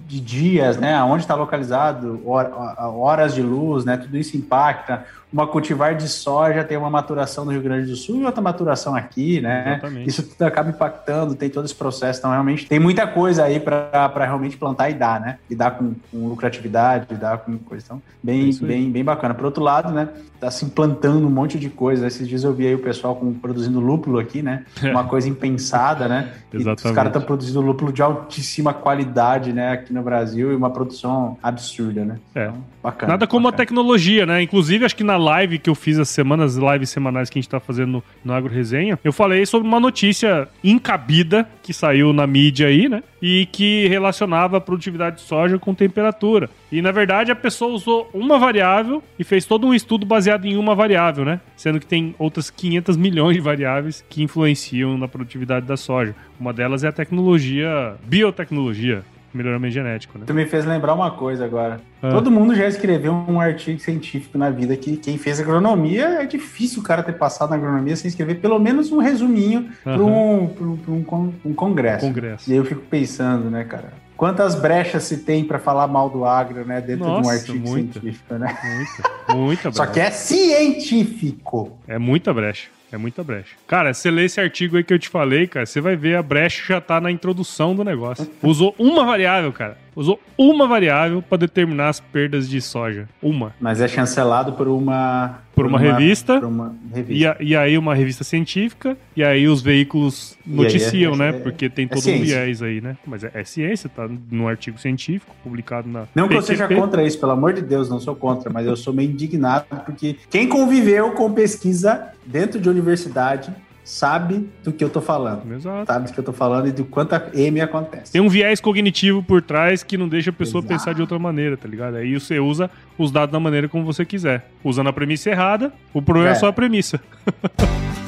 [0.07, 0.95] de dias, né?
[0.95, 3.97] Aonde está localizado, horas de luz, né?
[3.97, 8.21] Tudo isso impacta uma cultivar de soja tem uma maturação no Rio Grande do Sul
[8.21, 9.73] e outra maturação aqui, né?
[9.73, 10.09] Exatamente.
[10.09, 12.19] Isso tudo acaba impactando, tem todo esse processo.
[12.19, 15.37] Então, realmente, tem muita coisa aí para realmente plantar e dar, né?
[15.49, 17.83] E dar com, com lucratividade, lidar com coisa.
[17.85, 19.35] Então, bem, é bem, bem bacana.
[19.35, 20.09] Por outro lado, né?
[20.39, 22.07] Tá se implantando um monte de coisa.
[22.07, 24.65] Esses dias eu vi aí o pessoal com, produzindo lúpulo aqui, né?
[24.81, 26.33] Uma coisa impensada, né?
[26.51, 26.85] Exatamente.
[26.85, 29.73] os caras estão produzindo lúpulo de altíssima qualidade, né?
[29.73, 32.19] Aqui no Brasil e uma produção absurda, né?
[32.33, 32.45] É.
[32.45, 33.13] Então, bacana.
[33.13, 33.55] Nada como bacana.
[33.55, 34.41] a tecnologia, né?
[34.41, 37.49] Inclusive, acho que na live que eu fiz as semanas, lives semanais que a gente
[37.49, 42.67] tá fazendo no, Agro Resenha, eu falei sobre uma notícia encabida que saiu na mídia
[42.67, 43.03] aí, né?
[43.21, 46.49] E que relacionava a produtividade de soja com temperatura.
[46.71, 50.57] E na verdade a pessoa usou uma variável e fez todo um estudo baseado em
[50.57, 51.41] uma variável, né?
[51.55, 56.15] Sendo que tem outras 500 milhões de variáveis que influenciam na produtividade da soja.
[56.39, 59.03] Uma delas é a tecnologia, biotecnologia,
[59.33, 60.25] melhoramento genético, né?
[60.25, 61.79] Tu me fez lembrar uma coisa agora.
[62.01, 62.09] Ah.
[62.09, 66.81] Todo mundo já escreveu um artigo científico na vida que quem fez agronomia é difícil
[66.81, 71.33] o cara ter passado na agronomia sem escrever pelo menos um resuminho para um, um,
[71.45, 72.05] um, congresso.
[72.05, 72.49] congresso.
[72.49, 73.93] E aí eu fico pensando, né, cara?
[74.17, 77.69] Quantas brechas se tem para falar mal do agro, né, dentro Nossa, de um artigo
[77.69, 78.57] muita, científico, né?
[78.63, 79.71] Muita, muita brecha.
[79.71, 81.77] Só que é científico.
[81.87, 82.67] É muita brecha.
[82.91, 83.55] É muita brecha.
[83.67, 86.23] Cara, você lê esse artigo aí que eu te falei, cara, você vai ver a
[86.23, 88.27] brecha já tá na introdução do negócio.
[88.41, 89.77] Usou uma variável, cara.
[89.95, 93.07] Usou uma variável para determinar as perdas de soja.
[93.21, 93.53] Uma.
[93.59, 95.39] Mas é chancelado por uma.
[95.59, 96.39] Por, uma, uma, revista.
[96.39, 97.37] Uma revista.
[97.41, 98.97] E, e, aí uma revista científica.
[99.15, 101.29] E aí os veículos noticiam, é, né?
[101.29, 102.95] É, Porque tem é todo um viés aí, né?
[103.05, 106.05] Mas é, é, ciência, tá num artigo científico publicado na.
[106.15, 108.77] Não que eu seja contra isso, pelo amor de Deus, não sou contra, mas eu
[108.77, 113.53] sou meio indignado porque quem conviveu com pesquisa dentro de universidade
[113.89, 115.51] sabe do que eu tô falando.
[115.51, 115.91] Exato.
[115.91, 118.11] Sabe do que eu tô falando e do quanto a M acontece.
[118.11, 120.73] Tem um viés cognitivo por trás que não deixa a pessoa Exato.
[120.73, 121.95] pensar de outra maneira, tá ligado?
[121.95, 124.51] Aí você usa os dados da maneira como você quiser.
[124.63, 127.01] Usando a premissa errada, o problema é, é só a premissa.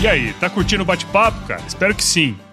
[0.00, 1.60] E aí, tá curtindo o bate-papo, cara?
[1.66, 2.36] Espero que sim.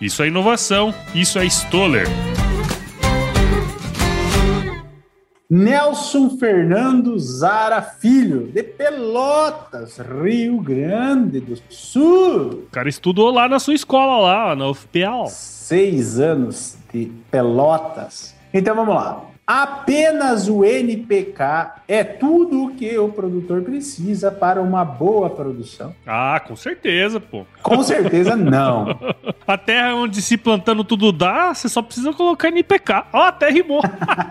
[0.00, 2.06] Isso é inovação, isso é Stoller.
[5.48, 12.64] Nelson Fernando Zara Filho, de Pelotas, Rio Grande do Sul.
[12.66, 15.26] O cara estudou lá na sua escola, lá, na UFPEL.
[15.28, 18.34] Seis anos de Pelotas.
[18.52, 19.33] Então vamos lá.
[19.46, 25.94] Apenas o NPK é tudo o que o produtor precisa para uma boa produção?
[26.06, 27.44] Ah, com certeza, pô.
[27.62, 28.98] Com certeza não.
[29.46, 33.04] a terra onde se plantando tudo dá, você só precisa colocar NPK.
[33.12, 33.82] Ó, oh, até rimou.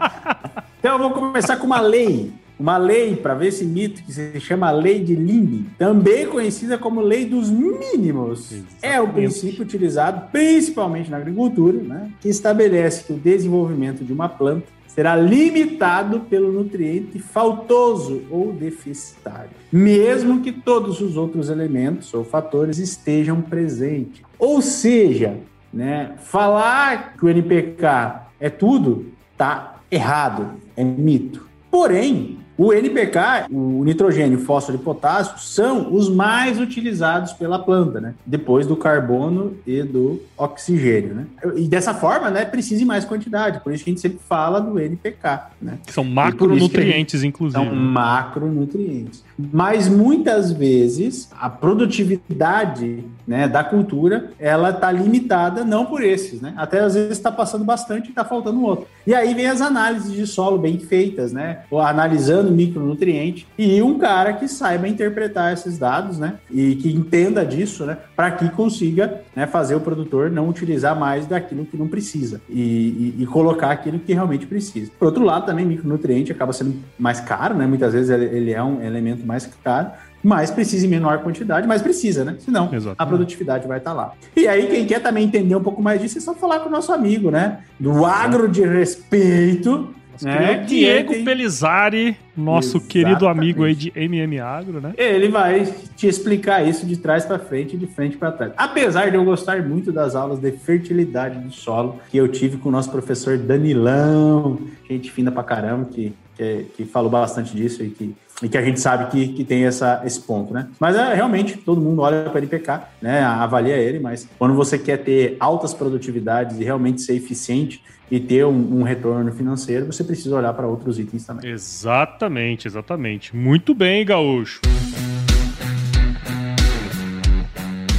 [0.80, 2.34] então eu vou começar com uma lei.
[2.60, 7.02] Uma lei, para ver esse mito, que se chama Lei de Limbe, também conhecida como
[7.02, 8.52] Lei dos Mínimos.
[8.52, 8.78] Exatamente.
[8.82, 14.30] É o princípio utilizado principalmente na agricultura, né, que estabelece que o desenvolvimento de uma
[14.30, 22.24] planta será limitado pelo nutriente faltoso ou deficitário, mesmo que todos os outros elementos ou
[22.24, 24.22] fatores estejam presentes.
[24.38, 25.38] Ou seja,
[25.74, 31.48] né, falar que o NPK é tudo tá errado, é mito.
[31.72, 38.00] Porém, o NPK, o nitrogênio, o fósforo e potássio são os mais utilizados pela planta,
[38.00, 38.14] né?
[38.26, 41.26] Depois do carbono e do oxigênio, né?
[41.56, 43.60] E dessa forma, né, precisa em mais quantidade.
[43.62, 45.78] Por isso que a gente sempre fala do NPK, né?
[45.86, 47.30] Que são macronutrientes, gente...
[47.30, 47.64] inclusive.
[47.64, 49.24] São macronutrientes.
[49.38, 56.54] Mas muitas vezes a produtividade né, da cultura ela está limitada não por esses, né?
[56.58, 58.88] Até às vezes está passando bastante e está faltando outro.
[59.06, 61.60] E aí vem as análises de solo bem feitas, né?
[61.72, 66.36] Analisando micronutriente e um cara que saiba interpretar esses dados, né?
[66.52, 67.98] E que entenda disso, né?
[68.16, 72.62] Para que consiga né, fazer o produtor não utilizar mais daquilo que não precisa e,
[72.62, 74.92] e, e, colocar aquilo que realmente precisa.
[74.98, 77.66] Por outro lado, também micronutriente acaba sendo mais caro, né?
[77.66, 79.92] Muitas vezes ele é um elemento mais caro
[80.24, 82.38] mas precisa em menor quantidade, mas precisa, né?
[82.40, 82.96] Senão Exatamente.
[82.98, 84.14] a produtividade vai estar lá.
[84.36, 86.72] E aí, quem quer também entender um pouco mais disso, é só falar com o
[86.72, 87.60] nosso amigo, né?
[87.80, 89.94] Do agro de respeito.
[90.22, 90.64] Né?
[90.68, 91.26] Diego tem...
[91.26, 92.88] Pelizari, nosso Exatamente.
[92.88, 94.94] querido amigo aí de MM Agro, né?
[94.96, 98.54] Ele vai te explicar isso de trás para frente e de frente para trás.
[98.56, 102.70] Apesar de eu gostar muito das aulas de fertilidade do solo que eu tive com
[102.70, 107.90] o nosso professor Danilão, gente fina pra caramba, que, que, que falou bastante disso e
[107.90, 110.68] que e que a gente sabe que, que tem essa, esse ponto, né?
[110.80, 113.22] Mas é, realmente todo mundo olha para o NPK, né?
[113.24, 118.46] Avalia ele, mas quando você quer ter altas produtividades e realmente ser eficiente e ter
[118.46, 121.50] um, um retorno financeiro, você precisa olhar para outros itens também.
[121.50, 123.36] Exatamente, exatamente.
[123.36, 124.60] Muito bem, Gaúcho.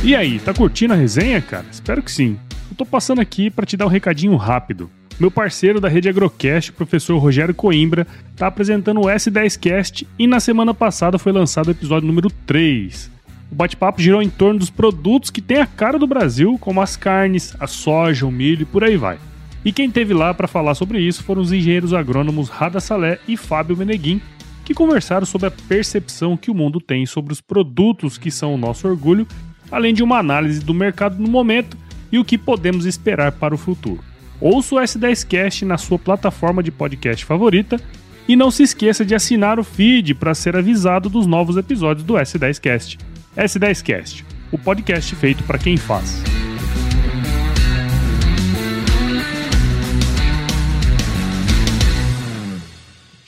[0.04, 1.64] E aí, tá curtindo a resenha, cara?
[1.72, 2.38] Espero que sim.
[2.70, 4.90] Eu tô passando aqui para te dar um recadinho rápido.
[5.18, 10.74] Meu parceiro da rede Agrocast, professor Rogério Coimbra, está apresentando o S10Cast e na semana
[10.74, 13.12] passada foi lançado o episódio número 3.
[13.50, 16.96] O bate-papo girou em torno dos produtos que têm a cara do Brasil, como as
[16.96, 19.16] carnes, a soja, o milho e por aí vai.
[19.64, 23.36] E quem teve lá para falar sobre isso foram os engenheiros agrônomos Rada Salé e
[23.36, 24.20] Fábio Meneguin,
[24.64, 28.58] que conversaram sobre a percepção que o mundo tem sobre os produtos que são o
[28.58, 29.28] nosso orgulho,
[29.70, 31.76] além de uma análise do mercado no momento
[32.10, 34.02] e o que podemos esperar para o futuro.
[34.40, 37.80] Ouça o S10Cast na sua plataforma de podcast favorita
[38.26, 42.14] e não se esqueça de assinar o feed para ser avisado dos novos episódios do
[42.14, 42.98] S10Cast.
[43.36, 46.33] S10Cast, o podcast feito para quem faz.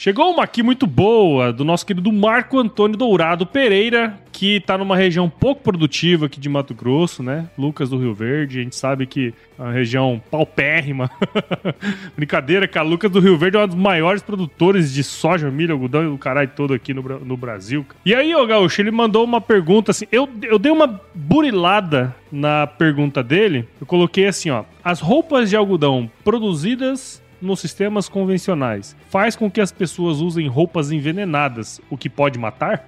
[0.06, 4.96] Chegou uma aqui muito boa do nosso querido Marco Antônio Dourado Pereira, que está numa
[4.96, 7.50] região pouco produtiva aqui de Mato Grosso, né?
[7.58, 11.10] Lucas do Rio Verde, a gente sabe que é uma região paupérrima.
[12.14, 12.86] Brincadeira, cara.
[12.86, 16.16] Lucas do Rio Verde é um dos maiores produtores de soja, milho, algodão e o
[16.16, 17.84] caralho todo aqui no, no Brasil.
[18.04, 20.06] E aí, ô Gaúcho, ele mandou uma pergunta assim.
[20.12, 23.66] Eu, eu dei uma burilada na pergunta dele.
[23.80, 24.62] Eu coloquei assim, ó.
[24.84, 30.92] As roupas de algodão produzidas nos sistemas convencionais faz com que as pessoas usem roupas
[30.92, 32.86] envenenadas, o que pode matar?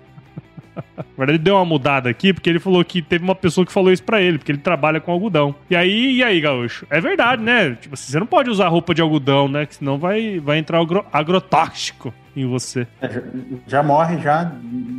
[0.96, 3.72] Na verdade, ele deu uma mudada aqui, porque ele falou que teve uma pessoa que
[3.72, 5.54] falou isso pra ele, porque ele trabalha com algodão.
[5.68, 6.86] E aí, e aí, Gaúcho?
[6.90, 7.74] É verdade, né?
[7.74, 9.66] Tipo assim, você não pode usar roupa de algodão, né?
[9.66, 12.86] Que senão vai, vai entrar agro, agrotóxico em você.
[13.00, 13.22] É, já,
[13.66, 14.52] já, morre, já.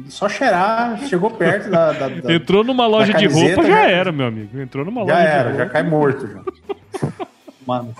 [0.08, 1.94] Só cheirar, chegou perto da.
[1.94, 4.60] da, da Entrou numa loja de roupa, já, já, era, meu amigo.
[4.60, 5.64] Entrou numa já loja era, de roupa.
[5.64, 6.42] Já cai morto, já.
[7.66, 7.96] Mano.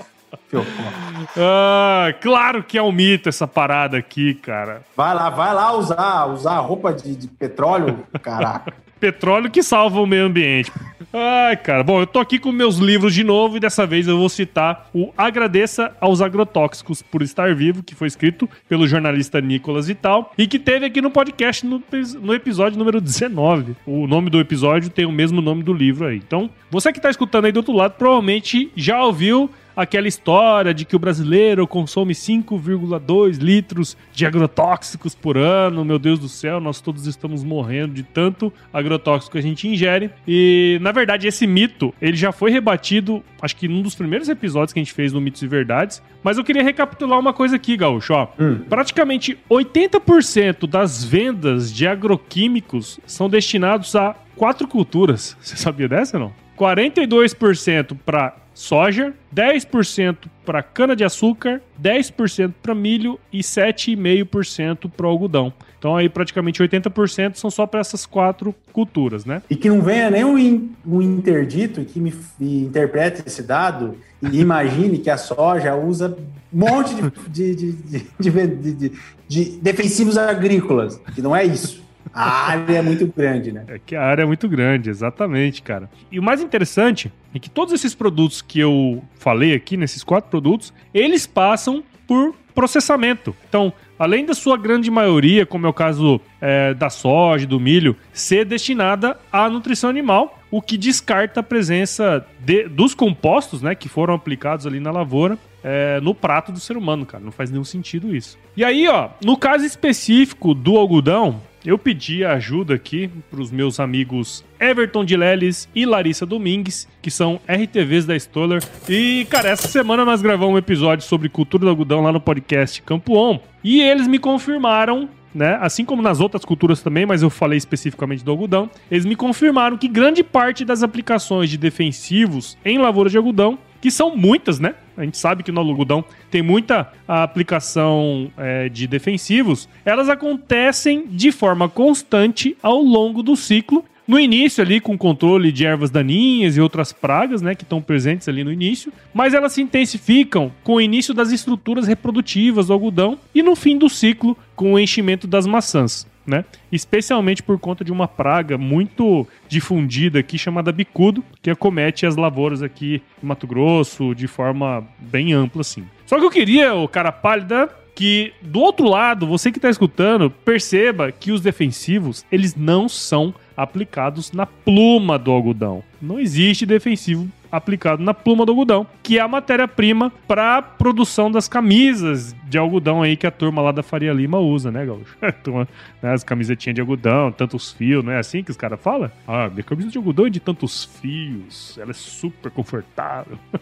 [1.38, 4.82] Ah, claro que é um mito essa parada aqui, cara.
[4.96, 8.74] Vai lá, vai lá usar, usar roupa de, de petróleo, caraca.
[9.00, 10.72] petróleo que salva o meio ambiente.
[11.12, 11.84] Ai, cara.
[11.84, 14.90] Bom, eu tô aqui com meus livros de novo e dessa vez eu vou citar
[14.94, 20.46] o Agradeça aos Agrotóxicos por Estar Vivo, que foi escrito pelo jornalista Nicolas Vital e
[20.46, 21.82] que teve aqui no podcast no,
[22.22, 23.76] no episódio número 19.
[23.88, 26.18] O nome do episódio tem o mesmo nome do livro aí.
[26.18, 30.84] Então, você que tá escutando aí do outro lado provavelmente já ouviu aquela história de
[30.84, 35.86] que o brasileiro consome 5,2 litros de agrotóxicos por ano.
[35.86, 40.10] Meu Deus do céu, nós todos estamos morrendo de tanto agrotóxico que a gente ingere.
[40.28, 44.74] E, na verdade, esse mito, ele já foi rebatido, acho que num dos primeiros episódios
[44.74, 46.02] que a gente fez no Mitos e Verdades.
[46.22, 48.14] Mas eu queria recapitular uma coisa aqui, Gaúcho.
[48.14, 48.60] Ó, hum.
[48.70, 55.38] Praticamente 80% das vendas de agroquímicos são destinados a quatro culturas.
[55.40, 56.50] Você sabia dessa ou não?
[56.58, 65.54] 42% para soja, 10% para cana-de-açúcar, 10% para milho e 7,5% para algodão.
[65.78, 69.42] Então aí praticamente 80% são só para essas quatro culturas, né?
[69.50, 74.40] E que não venha nem um, um interdito que me, me, interprete esse dado e
[74.42, 76.18] imagine que a soja usa
[76.54, 76.96] um monte
[77.30, 77.72] de, de,
[78.20, 78.92] de,
[79.26, 81.82] de defensivos agrícolas, que não é isso.
[82.14, 83.64] A área é muito grande, né?
[83.68, 85.90] É que a área é muito grande, exatamente, cara.
[86.12, 90.30] E o mais interessante é que todos esses produtos que eu falei aqui, nesses quatro
[90.30, 93.36] produtos, eles passam por processamento.
[93.48, 97.96] Então, além da sua grande maioria, como é o caso é, da soja, do milho,
[98.12, 103.88] ser destinada à nutrição animal, o que descarta a presença de, dos compostos, né, que
[103.88, 107.24] foram aplicados ali na lavoura, é, no prato do ser humano, cara.
[107.24, 108.38] Não faz nenhum sentido isso.
[108.58, 113.80] E aí, ó, no caso específico do algodão, eu pedi ajuda aqui para os meus
[113.80, 118.64] amigos Everton de Leles e Larissa Domingues, que são RTVs da Stoller.
[118.88, 122.82] E, cara, essa semana nós gravamos um episódio sobre cultura do algodão lá no podcast
[122.82, 123.40] Campo On.
[123.64, 125.60] E eles me confirmaram né?
[125.62, 129.78] Assim como nas outras culturas também, mas eu falei especificamente do algodão, eles me confirmaram
[129.78, 134.76] que grande parte das aplicações de defensivos em lavoura de algodão que são muitas, né?
[135.00, 139.70] A gente sabe que no algodão tem muita aplicação é, de defensivos.
[139.86, 143.86] Elas acontecem de forma constante ao longo do ciclo.
[144.06, 148.28] No início ali com controle de ervas daninhas e outras pragas, né, que estão presentes
[148.28, 153.18] ali no início, mas elas se intensificam com o início das estruturas reprodutivas do algodão
[153.34, 156.46] e no fim do ciclo com o enchimento das maçãs né?
[156.72, 162.62] Especialmente por conta de uma praga muito difundida aqui chamada bicudo, que acomete as lavouras
[162.62, 165.86] aqui em Mato Grosso de forma bem ampla assim.
[166.06, 170.30] Só que eu queria, o cara pálida, que do outro lado, você que está escutando,
[170.30, 175.84] perceba que os defensivos, eles não são aplicados na pluma do algodão.
[176.02, 181.32] Não existe defensivo aplicado na pluma do algodão, que é a matéria-prima para a produção
[181.32, 185.18] das camisas de algodão aí que a turma lá da Faria Lima usa, né, Gaúcho?
[185.44, 185.68] turma,
[186.02, 189.12] né, as camisetinhas de algodão, tantos fios, não é assim que os caras falam?
[189.28, 193.38] Ah, minha camisa de algodão é de tantos fios, ela é super confortável.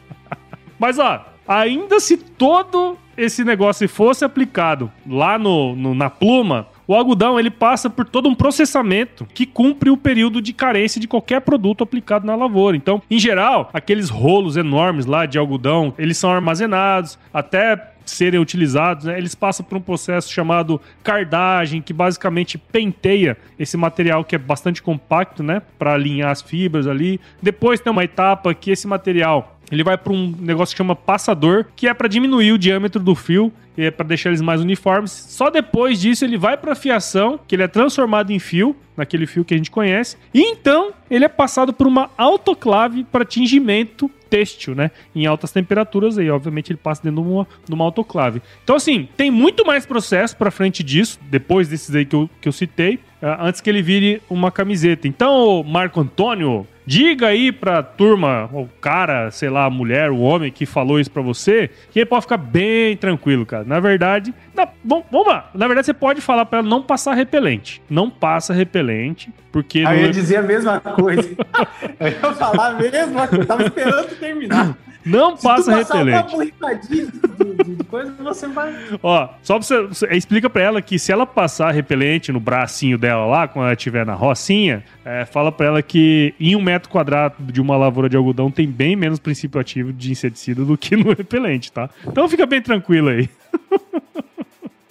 [0.79, 6.95] Mas ó, ainda se todo esse negócio fosse aplicado lá no, no na pluma, o
[6.95, 11.41] algodão ele passa por todo um processamento que cumpre o período de carência de qualquer
[11.41, 12.77] produto aplicado na lavoura.
[12.77, 19.03] Então, em geral, aqueles rolos enormes lá de algodão, eles são armazenados até serem utilizados,
[19.03, 24.37] né, eles passam por um processo chamado cardagem, que basicamente penteia esse material que é
[24.37, 27.19] bastante compacto, né, para alinhar as fibras ali.
[27.41, 31.65] Depois tem uma etapa que esse material ele vai para um negócio que chama passador,
[31.75, 35.11] que é para diminuir o diâmetro do fio é para deixar eles mais uniformes.
[35.11, 39.45] Só depois disso ele vai para fiação, que ele é transformado em fio, naquele fio
[39.45, 40.17] que a gente conhece.
[40.33, 44.91] E então ele é passado por uma autoclave para tingimento têxtil, né?
[45.15, 48.41] Em altas temperaturas aí, obviamente ele passa dentro de uma, de uma autoclave.
[48.63, 52.47] Então assim, tem muito mais processo para frente disso, depois desses aí que eu, que
[52.47, 55.07] eu citei, ah, antes que ele vire uma camiseta.
[55.07, 60.49] Então, Marco Antônio, Diga aí pra turma, o cara, sei lá, a mulher, o homem
[60.49, 63.65] que falou isso pra você, que ele pode ficar bem tranquilo, cara.
[63.65, 65.51] Na verdade, na, bom, vamos lá.
[65.53, 67.81] Na verdade, você pode falar pra ela não passar repelente.
[67.89, 69.83] Não passa repelente, porque.
[69.85, 71.29] Aí eu ia dizer a mesma coisa.
[71.99, 73.43] eu ia falar a mesma coisa.
[73.43, 74.77] Eu tava esperando terminar.
[75.07, 76.35] Não Se passa tu passar repelente.
[76.35, 78.73] uma de, de- de coisa, você vai.
[79.01, 82.97] Ó, só pra você, você- explica pra ela que se ela passar repelente no bracinho
[82.97, 86.89] dela lá, quando ela estiver na rocinha, é, fala pra ela que em um metro
[86.89, 90.95] quadrado de uma lavoura de algodão tem bem menos princípio ativo de inseticida do que
[90.95, 91.89] no repelente, tá?
[92.05, 93.29] Então fica bem tranquilo aí.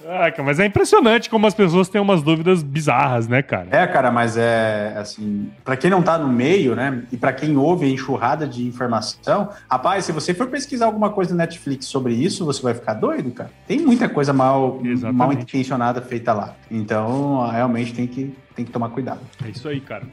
[0.09, 3.66] Ah, cara, mas é impressionante como as pessoas têm umas dúvidas bizarras, né, cara?
[3.71, 7.57] É, cara, mas é assim, pra quem não tá no meio, né, e pra quem
[7.57, 12.15] ouve a enxurrada de informação, rapaz, se você for pesquisar alguma coisa no Netflix sobre
[12.15, 13.50] isso, você vai ficar doido, cara.
[13.67, 15.17] Tem muita coisa mal, Exatamente.
[15.17, 16.54] mal intencionada feita lá.
[16.71, 19.21] Então, realmente tem que, tem que tomar cuidado.
[19.44, 20.04] É isso aí, cara.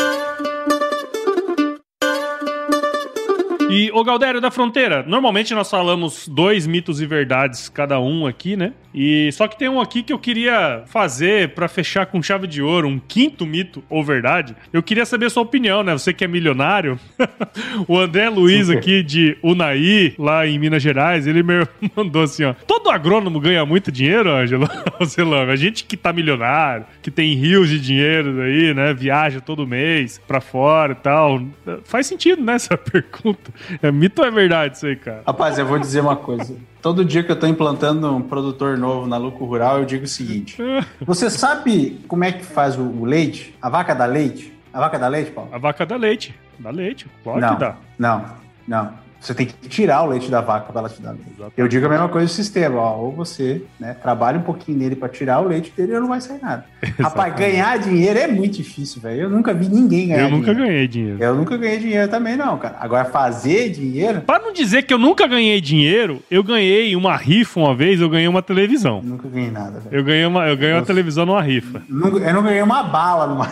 [3.73, 8.55] E, ô Galdério da Fronteira, normalmente nós falamos dois mitos e verdades cada um aqui,
[8.55, 8.73] né?
[8.93, 12.61] E só que tem um aqui que eu queria fazer pra fechar com chave de
[12.61, 14.55] ouro, um quinto mito ou verdade.
[14.71, 15.93] Eu queria saber a sua opinião, né?
[15.93, 16.99] Você que é milionário.
[17.87, 21.65] o André Luiz aqui de Unai, lá em Minas Gerais, ele me
[21.95, 22.53] mandou assim, ó.
[22.53, 24.69] Todo agrônomo ganha muito dinheiro, Ângelo?
[25.05, 28.93] Zelame, a gente que tá milionário, que tem rios de dinheiro aí, né?
[28.93, 31.41] Viaja todo mês pra fora e tal.
[31.85, 33.51] Faz sentido, né, essa pergunta.
[33.81, 35.23] É mito ou é verdade isso aí, cara?
[35.25, 36.55] Rapaz, eu vou dizer uma coisa.
[36.81, 40.07] Todo dia que eu tô implantando um produtor novo na Lucro Rural, eu digo o
[40.07, 40.57] seguinte:
[41.01, 43.55] você sabe como é que faz o, o leite?
[43.61, 44.53] A vaca dá leite?
[44.73, 45.49] A vaca dá leite, Paulo?
[45.53, 46.35] A vaca dá leite.
[46.59, 47.75] Dá leite, claro não, que dá.
[47.97, 48.25] não,
[48.67, 48.93] não.
[49.23, 51.23] Você tem que tirar o leite da vaca para ela te dar leite.
[51.29, 51.53] Exatamente.
[51.55, 52.97] Eu digo a mesma coisa do sistema, ó.
[52.97, 56.19] Ou você, né, trabalha um pouquinho nele para tirar o leite dele e não vai
[56.19, 56.65] sair nada.
[56.99, 59.21] Rapaz, ganhar dinheiro é muito difícil, velho.
[59.21, 60.67] Eu nunca vi ninguém ganhar Eu nunca dinheiro.
[60.67, 61.23] ganhei dinheiro.
[61.23, 62.75] Eu nunca ganhei dinheiro também, não, cara.
[62.81, 67.61] Agora, fazer dinheiro, Pra não dizer que eu nunca ganhei dinheiro, eu ganhei uma rifa
[67.61, 68.97] uma vez, eu ganhei uma televisão.
[68.97, 69.95] eu nunca ganhei nada, velho.
[69.95, 71.81] Eu ganhei uma, eu ganhei uma televisão numa rifa.
[71.89, 73.49] Eu não ganhei uma bala numa.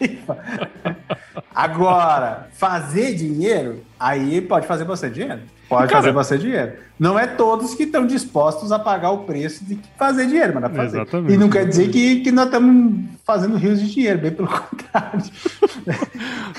[1.56, 5.40] Agora, fazer dinheiro, aí pode fazer bastante dinheiro.
[5.68, 6.72] Pode Cara- fazer bastante dinheiro.
[6.98, 10.68] Não é todos que estão dispostos a pagar o preço de fazer dinheiro, mas dá
[10.68, 10.98] pra fazer.
[10.98, 11.32] Exatamente.
[11.32, 15.22] E não quer dizer que, que nós estamos fazendo rios de dinheiro, bem pelo contrário.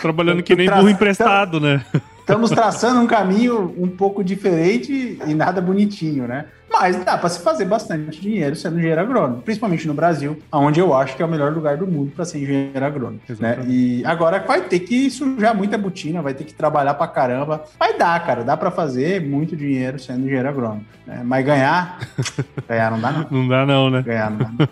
[0.01, 1.85] Trabalhando que nem burro emprestado, né?
[2.19, 6.45] Estamos traçando um caminho um pouco diferente e nada bonitinho, né?
[6.79, 10.93] Mas dá para se fazer bastante dinheiro sendo engenheiro agrônomo, principalmente no Brasil, onde eu
[10.93, 13.19] acho que é o melhor lugar do mundo para ser engenheiro agrônomo.
[13.39, 13.57] Né?
[13.67, 17.63] E agora vai ter que sujar muita botina, vai ter que trabalhar pra caramba.
[17.79, 20.85] Vai dar, cara, dá para fazer muito dinheiro sendo engenheiro agrônomo.
[21.05, 21.21] né?
[21.23, 21.99] Mas ganhar,
[22.67, 23.27] ganhar não dá não.
[23.31, 24.01] Não dá não, né?
[24.03, 24.45] Ganhar não dá.
[24.45, 24.67] Não.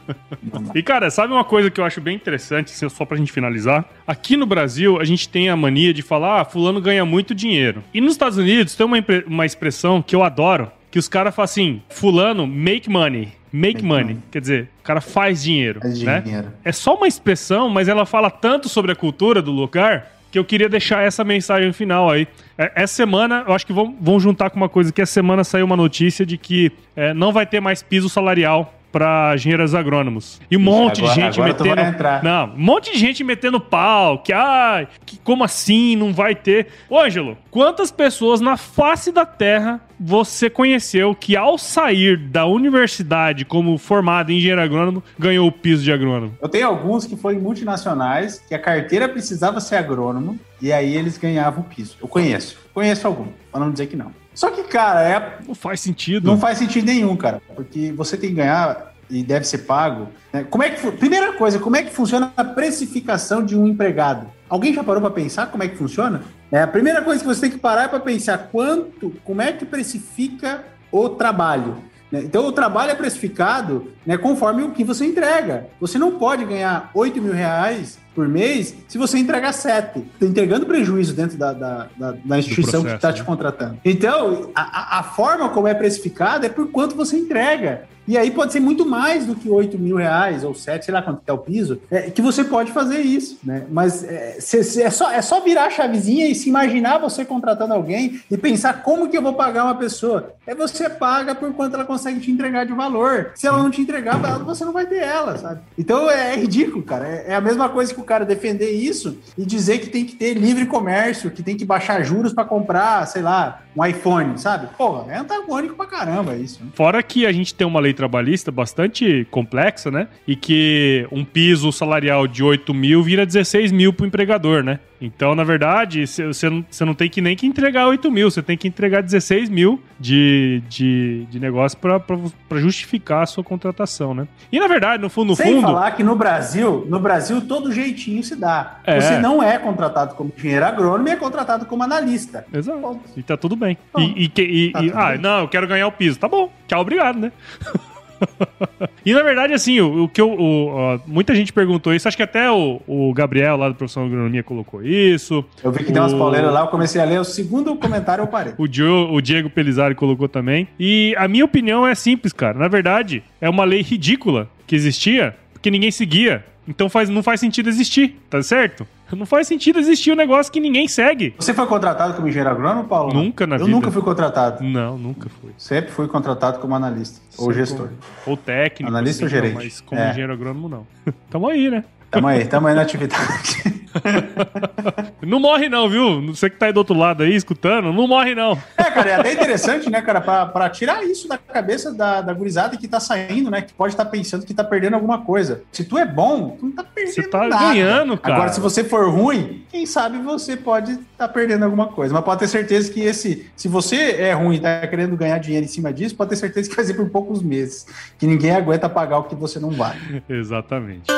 [0.54, 0.72] Não dá.
[0.76, 3.86] E, cara, sabe uma coisa que eu acho bem interessante, só pra gente finalizar?
[4.06, 7.84] Aqui no Brasil, a gente tem a mania de falar, ah, fulano ganha muito dinheiro.
[7.94, 11.44] E nos Estados Unidos tem uma, uma expressão que eu adoro, que os caras falam
[11.44, 13.34] assim, fulano make money.
[13.52, 14.04] Make, Make money.
[14.06, 14.18] money.
[14.32, 16.22] Quer dizer, o cara faz dinheiro, Faz né?
[16.22, 16.48] dinheiro.
[16.64, 20.46] É só uma expressão, mas ela fala tanto sobre a cultura do lugar que eu
[20.46, 22.26] queria deixar essa mensagem final aí.
[22.58, 25.44] É, Essa semana, eu acho que vão, vão juntar com uma coisa que essa semana
[25.44, 30.40] saiu uma notícia de que é, não vai ter mais piso salarial para engenheiros agrônomos.
[30.50, 31.82] E um monte agora- de gente agora tu metendo.
[31.82, 32.24] vai entrar.
[32.24, 36.68] Não, um monte de gente metendo pau, que ai, que como assim não vai ter?
[36.90, 43.44] Ô, Ângelo, quantas pessoas na face da Terra você conheceu que ao sair da universidade
[43.44, 46.34] como formado em engenheiro agrônomo ganhou o piso de agrônomo?
[46.42, 51.18] Eu tenho alguns que foram multinacionais, que a carteira precisava ser agrônomo, e aí eles
[51.18, 51.98] ganhavam o piso.
[52.02, 52.58] Eu conheço.
[52.74, 54.12] Conheço algum, pra não dizer que não.
[54.36, 56.28] Só que, cara, é, Não faz sentido.
[56.28, 57.42] não faz sentido nenhum, cara.
[57.56, 60.10] Porque você tem que ganhar e deve ser pago.
[60.34, 60.44] né?
[60.50, 64.28] Como é que Primeira coisa, como é que funciona a precificação de um empregado?
[64.50, 66.22] Alguém já parou para pensar como é que funciona?
[66.52, 69.52] É, a primeira coisa que você tem que parar é para pensar quanto, como é
[69.52, 71.78] que precifica o trabalho.
[72.12, 72.22] né?
[72.24, 75.68] Então, o trabalho é precificado né, conforme o que você entrega.
[75.80, 80.00] Você não pode ganhar 8 mil reais por mês se você entregar 7.
[80.00, 83.14] Está entregando prejuízo dentro da, da, da- da instituição que processo, está né?
[83.14, 83.78] te contratando.
[83.84, 87.84] Então, a, a- a forma como é precificado é por quanto você entrega.
[88.08, 91.02] E aí pode ser muito mais do que 8 mil reais ou 7, sei lá
[91.02, 93.66] quanto que é o piso, é, que você pode fazer isso, né?
[93.70, 97.26] Mas é, cê- cê- é, só, é só virar a chavezinha e se imaginar você
[97.26, 100.34] contratando alguém e pensar como que eu vou pagar uma pessoa.
[100.46, 103.32] É você paga por quanto ela consegue te entregar de valor.
[103.36, 105.62] Se ela não te entregar, você não vai ter ela, sabe?
[105.78, 107.08] Então é, é ridículo, cara.
[107.08, 110.16] É, é a mesma coisa que o cara defender isso e dizer que tem que
[110.16, 114.68] ter livre comércio, que tem que baixar juros para comprar, sei lá, um iPhone, sabe?
[114.78, 116.64] Porra, é antagônico pra caramba isso.
[116.64, 116.70] né?
[116.76, 120.08] Fora que a gente tem uma lei trabalhista bastante complexa, né?
[120.28, 124.80] E que um piso salarial de 8 mil vira 16 mil pro empregador, né?
[125.02, 128.68] Então, na verdade, você não, tem que nem que entregar 8 mil, você tem que
[128.68, 134.28] entregar 16 mil de, de, de negócio para justificar a sua contratação, né?
[134.52, 135.62] E na verdade, no fundo, no Sem fundo.
[135.64, 138.80] falar que no Brasil, no Brasil, todo jeitinho se dá.
[138.86, 139.00] É.
[139.00, 142.46] Você não é contratado como engenheiro agrônomo e é contratado como analista.
[142.54, 142.80] Exato.
[142.80, 143.02] Ponto.
[143.18, 143.78] E tá tudo bem.
[143.94, 144.32] Bom, e, e
[144.68, 145.18] e- tá e- ah, bem.
[145.20, 146.18] não, eu quero ganhar o piso.
[146.18, 146.52] Tá bom.
[146.68, 147.32] Tchau, obrigado, né?
[149.06, 150.32] e na verdade, assim, o, o que eu.
[150.32, 154.10] o- muita gente perguntou isso, acho que até o, o Gabriel lá do Profissão de
[154.14, 155.44] Agronomia colocou isso.
[155.64, 158.28] Eu vi que deu umas pauleiras lá, eu comecei a ler, o segundo comentário eu
[158.28, 158.54] parei.
[158.58, 160.68] O, Dio- o Diego Pelizari colocou também.
[160.80, 162.58] E a minha opinião é simples, cara.
[162.58, 166.44] Na verdade, é uma lei ridícula que existia, porque ninguém seguia.
[166.68, 168.88] Então faz, não faz sentido existir, tá certo?
[169.12, 171.34] Não faz sentido existir um negócio que ninguém segue.
[171.38, 173.14] Você foi contratado como engenheiro agrônomo, Paulo?
[173.14, 173.72] Nunca na eu vida.
[173.72, 174.64] nunca fui contratado.
[174.64, 175.52] Não, nunca fui.
[175.58, 177.90] Sempre fui contratado como analista ou Sempre gestor.
[178.26, 178.90] Ou técnico.
[178.92, 179.54] Analista ou assim, gerente?
[179.56, 180.10] não, mas como É.
[180.10, 180.88] engenheiro agrônomo, não.
[181.30, 181.84] Tamo aí, né?
[182.10, 183.85] Tamo aí, tamo aí na atividade.
[185.22, 186.22] Não morre não, viu?
[186.28, 188.58] Você que tá aí do outro lado aí, escutando, não morre não.
[188.78, 192.34] É, cara, é até interessante, né, cara, pra, pra tirar isso da cabeça da, da
[192.34, 195.64] gurizada que tá saindo, né, que pode estar pensando que tá perdendo alguma coisa.
[195.72, 197.58] Se tu é bom, tu não tá perdendo Você tá nada.
[197.58, 198.36] ganhando, cara.
[198.36, 202.14] Agora, se você for ruim, quem sabe você pode estar tá perdendo alguma coisa.
[202.14, 205.66] Mas pode ter certeza que esse, se você é ruim e tá querendo ganhar dinheiro
[205.66, 207.88] em cima disso, pode ter certeza que vai ser por poucos meses.
[208.18, 210.24] Que ninguém aguenta pagar o que você não vale.
[210.30, 211.12] Exatamente.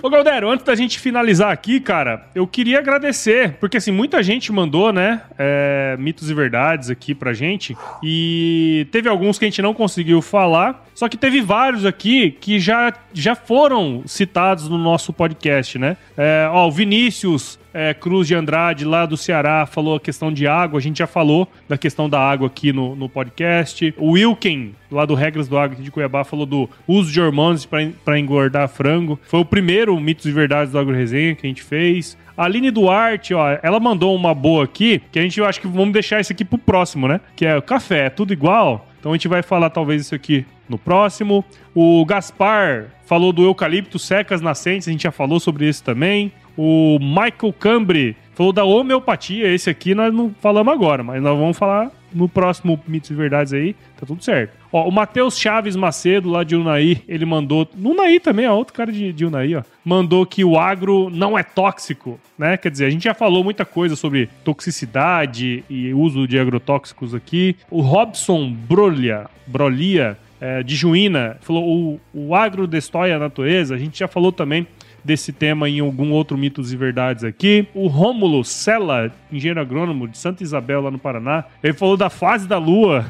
[0.00, 4.52] Ô, Galdero, antes da gente finalizar aqui, cara, eu queria agradecer, porque assim, muita gente
[4.52, 9.60] mandou, né, é, mitos e verdades aqui pra gente, e teve alguns que a gente
[9.60, 15.12] não conseguiu falar, só que teve vários aqui que já, já foram citados no nosso
[15.12, 15.96] podcast, né?
[16.16, 20.48] É, ó, o Vinícius é, Cruz de Andrade, lá do Ceará, falou a questão de
[20.48, 20.80] água.
[20.80, 23.94] A gente já falou da questão da água aqui no, no podcast.
[23.96, 27.64] O Wilken, lá do Regras do Agro aqui de Cuiabá, falou do uso de hormônios
[27.66, 29.16] para engordar frango.
[29.22, 32.18] Foi o primeiro Mitos e Verdades do Agro Resenha que a gente fez.
[32.36, 35.68] A Aline Duarte, ó, ela mandou uma boa aqui, que a gente eu acho que
[35.68, 37.20] vamos deixar isso aqui pro próximo, né?
[37.36, 38.88] Que é o café, é tudo igual.
[38.98, 41.44] Então a gente vai falar talvez isso aqui no próximo.
[41.72, 46.32] O Gaspar falou do eucalipto secas nascentes, a gente já falou sobre isso também.
[46.60, 51.56] O Michael Cambry falou da homeopatia, esse aqui nós não falamos agora, mas nós vamos
[51.56, 54.56] falar no próximo Mitos e Verdades aí, tá tudo certo.
[54.72, 57.68] Ó, o Matheus Chaves Macedo, lá de Unai, ele mandou.
[57.76, 59.62] No Unai também, ó, outro cara de, de Unai, ó.
[59.84, 62.56] Mandou que o agro não é tóxico, né?
[62.56, 67.54] Quer dizer, a gente já falou muita coisa sobre toxicidade e uso de agrotóxicos aqui.
[67.70, 73.74] O Robson Brolia, Brolia é, de Juína, falou: o, o agro destrói a natureza.
[73.74, 74.66] A gente já falou também
[75.04, 77.66] desse tema em algum outro Mitos e Verdades aqui.
[77.74, 82.46] O Rômulo Sela, engenheiro agrônomo de Santa Isabel, lá no Paraná, ele falou da fase
[82.46, 83.04] da lua.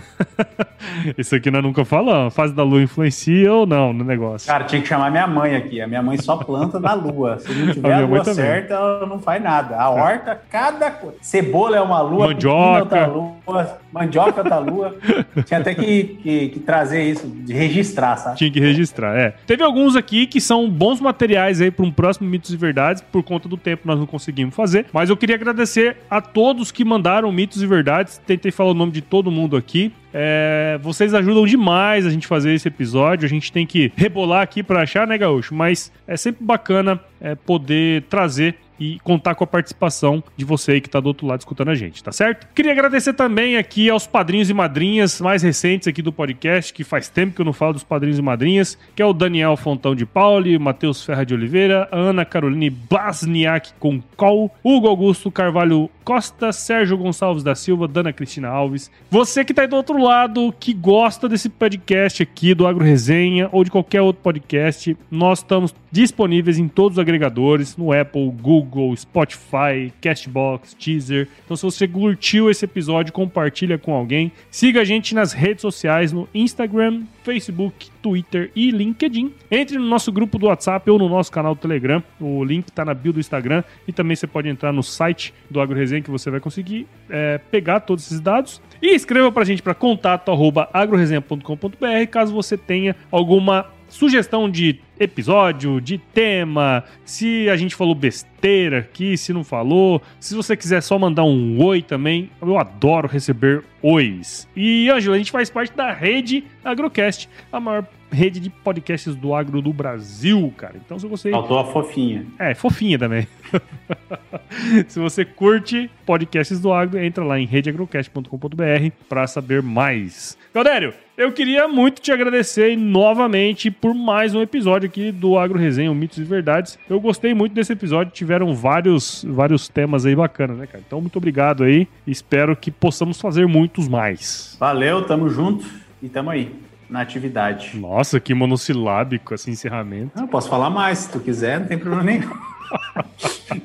[1.16, 2.29] Isso aqui nós nunca falamos.
[2.29, 4.47] A fase da lua influencia ou não no negócio?
[4.47, 5.81] Cara, tinha que chamar minha mãe aqui.
[5.81, 7.39] A minha mãe só planta na lua.
[7.39, 9.77] Se não tiver A a, lua certa, ela não faz nada.
[9.77, 11.16] A horta, cada coisa.
[11.21, 12.97] Cebola é uma lua, Mandioca.
[12.97, 14.97] é outra lua, mandioca é outra lua.
[15.45, 18.37] Tinha até que, que, que trazer isso, de registrar, sabe?
[18.37, 19.35] Tinha que registrar, é.
[19.47, 23.23] Teve alguns aqui que são bons materiais aí para um próximo Mitos e Verdades, por
[23.23, 24.87] conta do tempo nós não conseguimos fazer.
[24.93, 28.18] Mas eu queria agradecer a todos que mandaram Mitos e Verdades.
[28.26, 29.92] Tentei falar o nome de todo mundo aqui.
[30.12, 33.26] É, vocês ajudam demais a gente fazer esse episódio.
[33.26, 35.54] A gente tem que rebolar aqui para achar, né, Gaúcho?
[35.54, 40.80] Mas é sempre bacana é, poder trazer e contar com a participação de você aí
[40.80, 42.46] que tá do outro lado escutando a gente, tá certo?
[42.54, 47.09] Queria agradecer também aqui aos padrinhos e madrinhas mais recentes aqui do podcast, que faz
[47.09, 50.06] tempo que eu não falo dos padrinhos e madrinhas, que é o Daniel Fontão de
[50.06, 56.96] Pauli, Matheus Ferra de Oliveira, Ana Caroline Basniak com Col, Hugo Augusto Carvalho Costa, Sérgio
[56.96, 58.90] Gonçalves da Silva, Dana Cristina Alves.
[59.11, 63.50] Você que tá aí do outro lado, que gosta desse podcast aqui do Agro Resenha
[63.52, 68.96] ou de qualquer outro podcast, nós estamos disponíveis em todos os agregadores, no Apple, Google,
[68.96, 71.28] Spotify, Castbox, Teaser.
[71.44, 74.32] Então se você curtiu esse episódio, compartilha com alguém.
[74.50, 79.34] Siga a gente nas redes sociais, no Instagram, Facebook, Twitter e LinkedIn.
[79.50, 82.02] Entre no nosso grupo do WhatsApp ou no nosso canal do Telegram.
[82.18, 83.62] O link está na bio do Instagram.
[83.86, 87.80] E também você pode entrar no site do AgroResenha que você vai conseguir é, pegar
[87.80, 88.62] todos esses dados.
[88.80, 95.80] E escreva pra gente para contato arroba agroresenha.com.br caso você tenha alguma sugestão de episódio,
[95.80, 100.99] de tema, se a gente falou besteira aqui, se não falou, se você quiser só
[100.99, 104.49] mandar um oi também, eu adoro receber ois.
[104.57, 109.34] E, Ângelo, a gente faz parte da rede Agrocast, a maior rede de podcasts do
[109.34, 110.76] agro do Brasil, cara.
[110.84, 111.30] Então, se você...
[111.30, 112.26] Faltou a fofinha.
[112.39, 113.26] É, fofinha também.
[114.89, 120.39] Se você curte podcasts do agro, entra lá em redeagrocast.com.br para saber mais.
[120.53, 125.93] Galdério, eu queria muito te agradecer novamente por mais um episódio aqui do Agro Resenha,
[125.93, 126.79] Mitos e Verdades.
[126.89, 130.83] Eu gostei muito desse episódio, tiveram vários, vários temas aí bacanas, né, cara?
[130.87, 131.89] Então, muito obrigado aí.
[132.07, 134.57] Espero que possamos fazer muitos mais.
[134.61, 135.66] Valeu, tamo junto
[136.01, 136.55] e tamo aí,
[136.89, 137.77] na atividade.
[137.77, 140.16] Nossa, que monossilábico esse encerramento.
[140.16, 142.31] Eu posso falar mais, se tu quiser, não tem problema nenhum.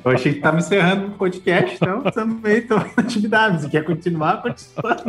[0.04, 3.62] Eu achei que tava encerrando o podcast, então também tô na atividade.
[3.62, 5.06] Se quer continuar, continua.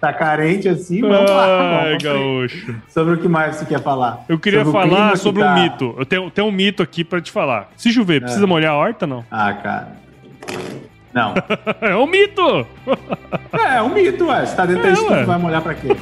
[0.00, 1.82] Tá carente assim, vamos lá.
[1.84, 2.74] Ai, gaúcho.
[2.88, 4.24] Sobre o que mais você quer falar?
[4.28, 5.94] Eu queria Sobre falar que sobre tá- um mito.
[5.98, 7.70] Eu tenho, tenho um mito aqui pra te falar.
[7.76, 9.24] Se chover, precisa molhar a horta, não?
[9.30, 9.88] Ah, cara.
[11.14, 11.32] Não.
[11.80, 12.66] É um mito!
[13.54, 14.44] É, é um mito, ué.
[14.44, 15.24] Se tá dentro da É, estufa, ué.
[15.24, 15.96] vai molhar pra quê?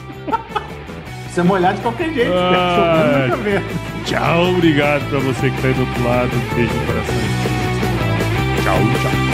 [1.22, 2.32] Precisa molhar de qualquer jeito.
[2.32, 3.28] Ai.
[3.28, 3.62] né?
[4.04, 6.30] Tchau, obrigado pra você que tá aí do outro lado.
[6.34, 7.14] Um beijo no coração.
[8.64, 9.33] Tchau, tchau.